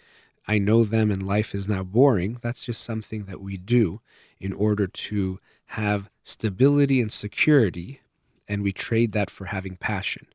[0.48, 2.38] I know them and life is now boring.
[2.42, 4.02] That's just something that we do
[4.40, 5.40] in order to
[5.72, 8.02] have stability and security,
[8.48, 10.28] and we trade that for having passion.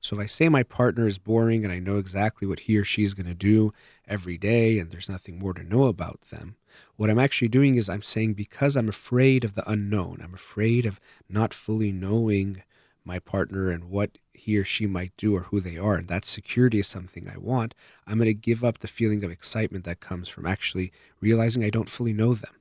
[0.00, 2.84] So if I say my partner is boring and I know exactly what he or
[2.84, 3.72] she is going to do
[4.06, 6.56] every day and there's nothing more to know about them,
[6.96, 10.84] what I'm actually doing is I'm saying because I'm afraid of the unknown, I'm afraid
[10.84, 12.62] of not fully knowing
[13.02, 16.24] my partner and what he or she might do or who they are, and that
[16.24, 17.74] security is something I want,
[18.06, 21.70] I'm going to give up the feeling of excitement that comes from actually realizing I
[21.70, 22.54] don't fully know them.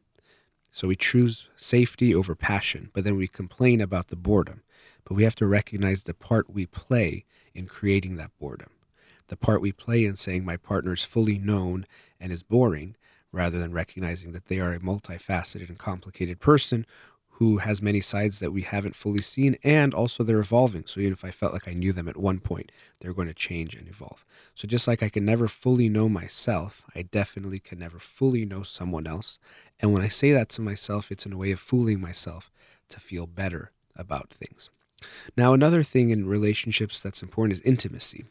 [0.72, 4.64] So we choose safety over passion, but then we complain about the boredom.
[5.04, 8.70] But we have to recognize the part we play in creating that boredom.
[9.28, 11.86] The part we play in saying my partner is fully known
[12.20, 12.96] and is boring,
[13.32, 16.86] rather than recognizing that they are a multifaceted and complicated person
[17.38, 20.84] who has many sides that we haven't fully seen and also they're evolving.
[20.86, 23.34] So even if i felt like i knew them at one point they're going to
[23.34, 24.24] change and evolve.
[24.56, 28.64] So just like i can never fully know myself i definitely can never fully know
[28.64, 29.40] someone else.
[29.80, 32.52] And when i say that to myself it's in a way of fooling myself
[32.90, 34.70] to feel better about things.
[35.36, 38.26] Now another thing in relationships that's important is intimacy.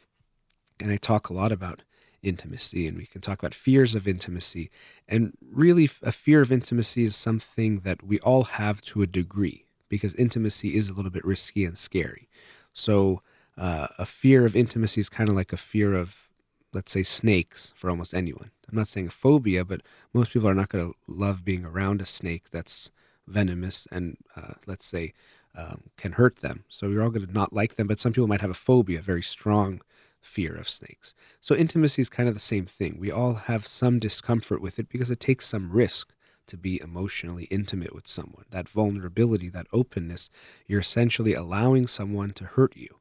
[0.80, 1.82] And i talk a lot about
[2.22, 4.70] intimacy and we can talk about fears of intimacy.
[5.08, 9.66] And really, a fear of intimacy is something that we all have to a degree
[9.88, 12.28] because intimacy is a little bit risky and scary.
[12.72, 13.22] So,
[13.58, 16.30] uh, a fear of intimacy is kind of like a fear of,
[16.72, 18.50] let's say, snakes for almost anyone.
[18.70, 19.82] I'm not saying a phobia, but
[20.14, 22.90] most people are not going to love being around a snake that's
[23.26, 25.12] venomous and, uh, let's say,
[25.54, 26.64] um, can hurt them.
[26.68, 29.02] So you're all going to not like them, but some people might have a phobia,
[29.02, 29.82] very strong
[30.22, 31.14] fear of snakes.
[31.40, 32.96] So intimacy is kind of the same thing.
[32.98, 36.14] We all have some discomfort with it because it takes some risk
[36.46, 38.44] to be emotionally intimate with someone.
[38.50, 40.30] That vulnerability, that openness,
[40.66, 43.00] you're essentially allowing someone to hurt you.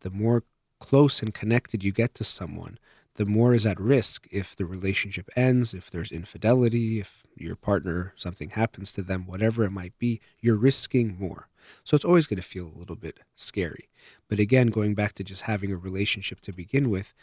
[0.00, 0.44] The more
[0.78, 2.78] close and connected you get to someone,
[3.16, 8.14] the more is at risk if the relationship ends, if there's infidelity, if your partner,
[8.16, 11.49] something happens to them, whatever it might be, you're risking more.
[11.84, 13.88] So it's always going to feel a little bit scary.
[14.28, 17.14] But again, going back to just having a relationship to begin with,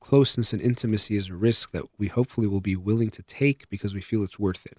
[0.00, 3.94] closeness and intimacy is a risk that we hopefully will be willing to take because
[3.94, 4.78] we feel it's worth it.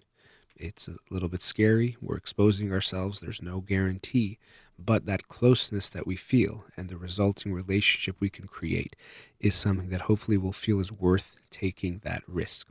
[0.56, 1.98] It's a little bit scary.
[2.02, 3.20] We're exposing ourselves.
[3.20, 4.38] There's no guarantee.
[4.78, 8.96] But that closeness that we feel and the resulting relationship we can create
[9.40, 12.70] is something that hopefully we'll feel is worth taking that risk.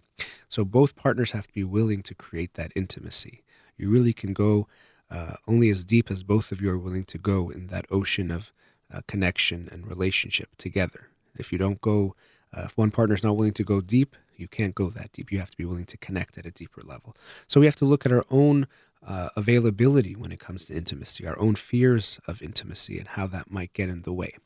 [0.48, 3.42] So both partners have to be willing to create that intimacy.
[3.76, 4.68] You really can go
[5.10, 8.30] uh, only as deep as both of you are willing to go in that ocean
[8.30, 8.52] of
[8.92, 11.08] uh, connection and relationship together.
[11.36, 12.14] If you don't go,
[12.56, 15.30] uh, if one partner is not willing to go deep, you can't go that deep.
[15.30, 17.16] You have to be willing to connect at a deeper level.
[17.46, 18.66] So we have to look at our own
[19.06, 23.50] uh, availability when it comes to intimacy, our own fears of intimacy, and how that
[23.50, 24.36] might get in the way.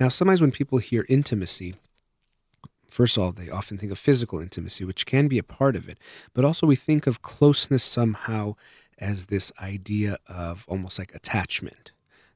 [0.00, 1.74] Now, sometimes when people hear intimacy,
[2.94, 5.88] First of all, they often think of physical intimacy, which can be a part of
[5.88, 5.98] it,
[6.32, 8.54] but also we think of closeness somehow
[8.98, 11.92] as this idea of almost like attachment.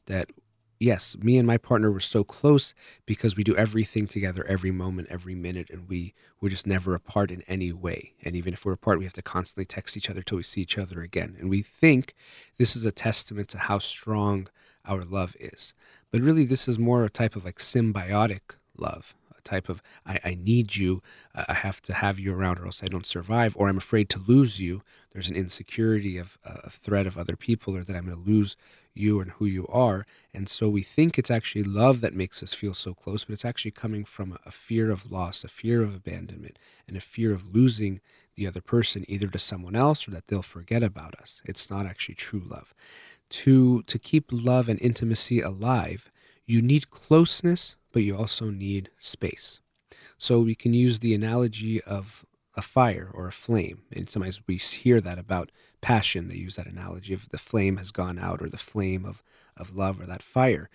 [0.06, 0.30] That,
[0.78, 2.74] yes, me and my partner were so close
[3.06, 7.30] because we do everything together every moment, every minute, and we we're just never apart
[7.30, 8.14] in any way.
[8.22, 10.60] And even if we're apart, we have to constantly text each other till we see
[10.60, 11.36] each other again.
[11.38, 12.14] And we think
[12.58, 14.48] this is a testament to how strong
[14.84, 15.74] our love is.
[16.12, 20.18] But really, this is more a type of like symbiotic love a type of I,
[20.24, 21.02] I need you,
[21.34, 24.08] uh, I have to have you around or else I don't survive, or I'm afraid
[24.10, 24.82] to lose you.
[25.18, 28.30] There's an insecurity of uh, a threat of other people or that I'm going to
[28.30, 28.56] lose
[28.94, 30.06] you and who you are.
[30.32, 33.44] And so we think it's actually love that makes us feel so close, but it's
[33.44, 37.32] actually coming from a, a fear of loss, a fear of abandonment, and a fear
[37.32, 38.00] of losing
[38.36, 41.42] the other person either to someone else or that they'll forget about us.
[41.44, 42.72] It's not actually true love.
[43.30, 46.12] To to keep love and intimacy alive,
[46.46, 49.60] you need closeness but you also need space.
[50.16, 52.24] So we can use the analogy of
[52.58, 53.82] a fire or a flame.
[53.92, 56.28] And sometimes we hear that about passion.
[56.28, 59.22] They use that analogy of the flame has gone out or the flame of,
[59.56, 60.68] of love or that fire.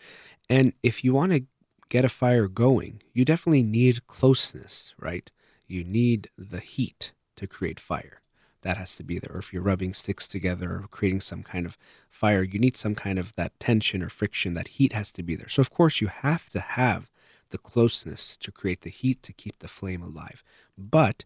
[0.49, 1.43] And if you want to
[1.89, 5.29] get a fire going, you definitely need closeness, right?
[5.67, 8.21] You need the heat to create fire.
[8.61, 9.35] That has to be there.
[9.35, 11.77] Or if you're rubbing sticks together or creating some kind of
[12.09, 14.53] fire, you need some kind of that tension or friction.
[14.53, 15.49] That heat has to be there.
[15.49, 17.11] So, of course, you have to have
[17.49, 20.43] the closeness to create the heat to keep the flame alive.
[20.77, 21.25] But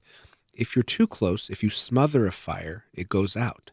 [0.57, 3.71] if you're too close, if you smother a fire, it goes out.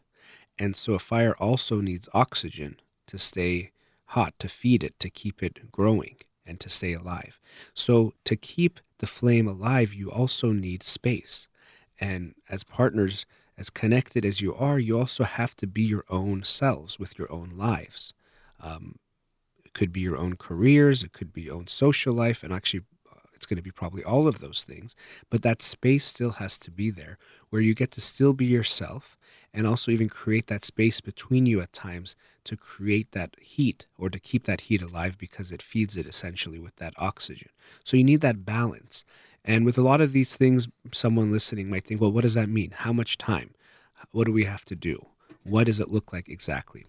[0.57, 3.71] And so a fire also needs oxygen to stay
[4.09, 7.39] hot, to feed it, to keep it growing and to stay alive.
[7.73, 11.47] So to keep the flame alive, you also need space.
[11.99, 13.25] And as partners,
[13.57, 17.31] as connected as you are, you also have to be your own selves with your
[17.31, 18.13] own lives.
[18.61, 18.99] Um,
[19.73, 22.85] could be your own careers, it could be your own social life, and actually,
[23.45, 24.95] it's going to be probably all of those things.
[25.29, 27.19] But that space still has to be there
[27.51, 29.17] where you get to still be yourself
[29.53, 32.15] and also even create that space between you at times
[32.45, 36.57] to create that heat or to keep that heat alive because it feeds it essentially
[36.57, 37.49] with that oxygen.
[37.83, 39.05] So you need that balance.
[39.43, 42.49] And with a lot of these things, someone listening might think, well, what does that
[42.49, 42.71] mean?
[42.71, 43.51] How much time?
[44.11, 45.05] What do we have to do?
[45.43, 46.83] What does it look like exactly?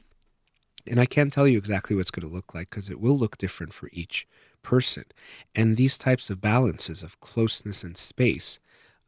[0.87, 3.19] And I can't tell you exactly what it's going to look like because it will
[3.19, 4.27] look different for each
[4.67, 5.05] person.
[5.55, 8.59] And these types of balances of closeness and space,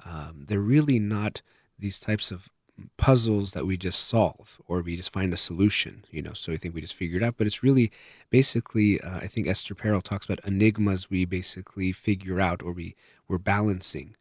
[0.06, 1.42] um, they're really not
[1.78, 2.48] these types of
[2.96, 6.56] puzzles that we just solve or we just find a solution, you know, so I
[6.56, 7.34] think we just figure it out.
[7.36, 7.90] But it's really
[8.30, 12.94] basically, uh, I think Esther Perel talks about enigmas we basically figure out or we,
[13.26, 14.14] we're balancing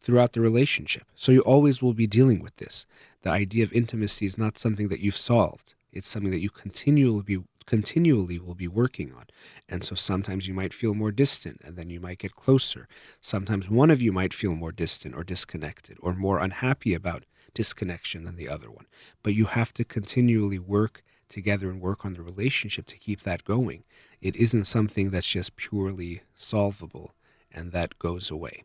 [0.00, 1.04] throughout the relationship.
[1.14, 2.86] So you always will be dealing with this.
[3.22, 5.74] The idea of intimacy is not something that you've solved.
[5.92, 9.26] It's something that you continually be continually will be working on.
[9.68, 12.88] And so sometimes you might feel more distant and then you might get closer.
[13.20, 17.24] Sometimes one of you might feel more distant or disconnected or more unhappy about
[17.54, 18.86] disconnection than the other one.
[19.22, 23.44] But you have to continually work together and work on the relationship to keep that
[23.44, 23.84] going.
[24.20, 27.14] It isn't something that's just purely solvable
[27.50, 28.62] and that goes away.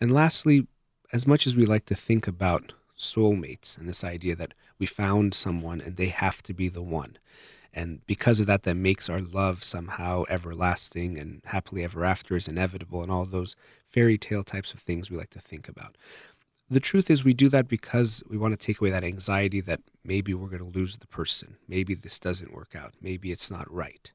[0.00, 0.66] And lastly,
[1.12, 5.34] as much as we like to think about soulmates and this idea that we found
[5.34, 7.16] someone and they have to be the one.
[7.76, 12.46] And because of that, that makes our love somehow everlasting and happily ever after is
[12.46, 15.96] inevitable and all those fairy tale types of things we like to think about.
[16.70, 19.80] the truth is, we do that because we want to take away that anxiety that
[20.04, 21.56] maybe we're going to lose the person.
[21.68, 22.94] Maybe this doesn't work out.
[23.02, 24.10] Maybe it's not right.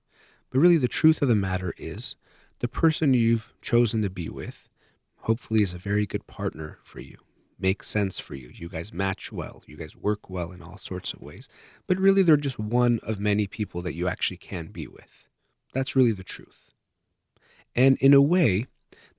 [0.49, 2.15] But really, the truth of the matter is
[2.59, 4.67] the person you've chosen to be with
[5.21, 7.17] hopefully is a very good partner for you,
[7.59, 8.49] makes sense for you.
[8.53, 11.49] You guys match well, you guys work well in all sorts of ways.
[11.87, 15.27] But really, they're just one of many people that you actually can be with.
[15.73, 16.69] That's really the truth.
[17.75, 18.67] And in a way,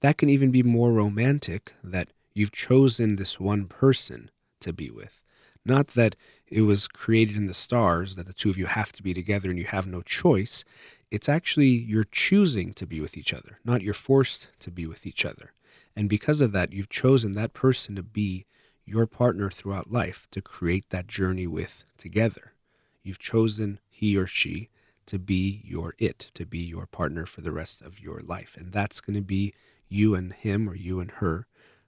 [0.01, 4.31] that can even be more romantic that you've chosen this one person
[4.61, 5.21] to be with.
[5.65, 6.17] Not that
[6.49, 9.51] it was created in the stars, that the two of you have to be together
[9.51, 10.65] and you have no choice.
[11.11, 15.07] It's actually you're choosing to be with each other, not you're forced to be with
[15.07, 15.53] each other.
[15.97, 18.47] And because of that, you've chosen that person to be
[18.85, 22.55] your partner throughout life, to create that journey with together.
[23.03, 24.69] You've chosen he or she
[25.07, 28.57] to be your it, to be your partner for the rest of your life.
[28.59, 29.53] And that's going to be
[29.89, 31.47] you and him or you and her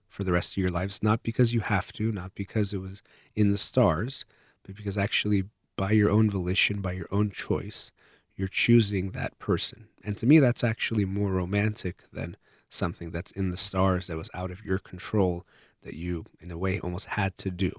[0.09, 3.03] for the rest of your lives, not because you have to, not because it was
[3.35, 4.24] in the stars,
[4.65, 5.45] but because actually
[5.77, 7.93] by your own volition, by your own choice,
[8.37, 9.89] you're choosing that person.
[10.05, 12.37] And to me, that's actually more romantic than
[12.73, 15.47] something that's in the stars that was out of your control
[15.82, 17.73] that you, in a way, almost had to do.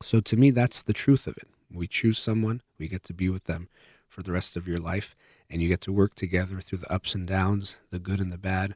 [0.00, 1.48] So to me, that's the truth of it.
[1.72, 3.68] We choose someone, we get to be with them
[4.08, 5.16] for the rest of your life,
[5.50, 8.38] and you get to work together through the ups and downs, the good and the
[8.38, 8.74] bad,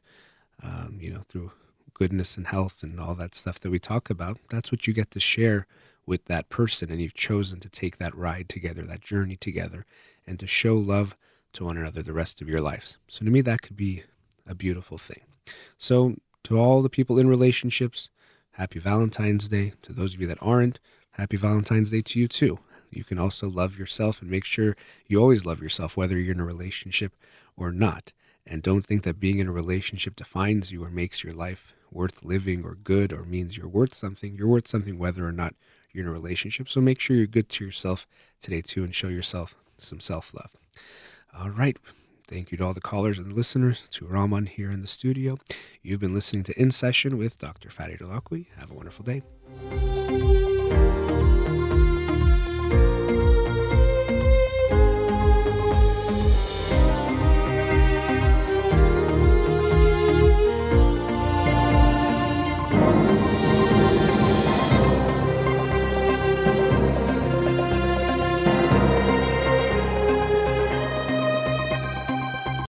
[0.61, 1.51] um, you know, through
[1.93, 4.37] goodness and health and all that stuff that we talk about.
[4.49, 5.67] That's what you get to share
[6.05, 9.85] with that person, and you've chosen to take that ride together, that journey together,
[10.25, 11.15] and to show love
[11.53, 12.97] to one another the rest of your lives.
[13.07, 14.03] So to me, that could be
[14.49, 15.21] a beautiful thing.
[15.77, 18.09] So to all the people in relationships,
[18.53, 19.73] happy Valentine's Day.
[19.83, 20.79] To those of you that aren't,
[21.11, 22.59] happy Valentine's Day to you too.
[22.91, 24.75] You can also love yourself and make sure
[25.07, 27.13] you always love yourself, whether you're in a relationship
[27.55, 28.11] or not.
[28.47, 32.23] And don't think that being in a relationship defines you or makes your life worth
[32.23, 34.35] living or good or means you're worth something.
[34.35, 35.53] You're worth something whether or not
[35.91, 36.67] you're in a relationship.
[36.67, 38.07] So make sure you're good to yourself
[38.39, 40.55] today too and show yourself some self love.
[41.37, 41.77] All right.
[42.29, 45.39] Thank you to all the callers and listeners, to Raman here in the studio.
[45.81, 47.69] You've been listening to In Session with Dr.
[47.69, 48.45] Fadi Holakouee.
[48.59, 49.23] Have a wonderful day.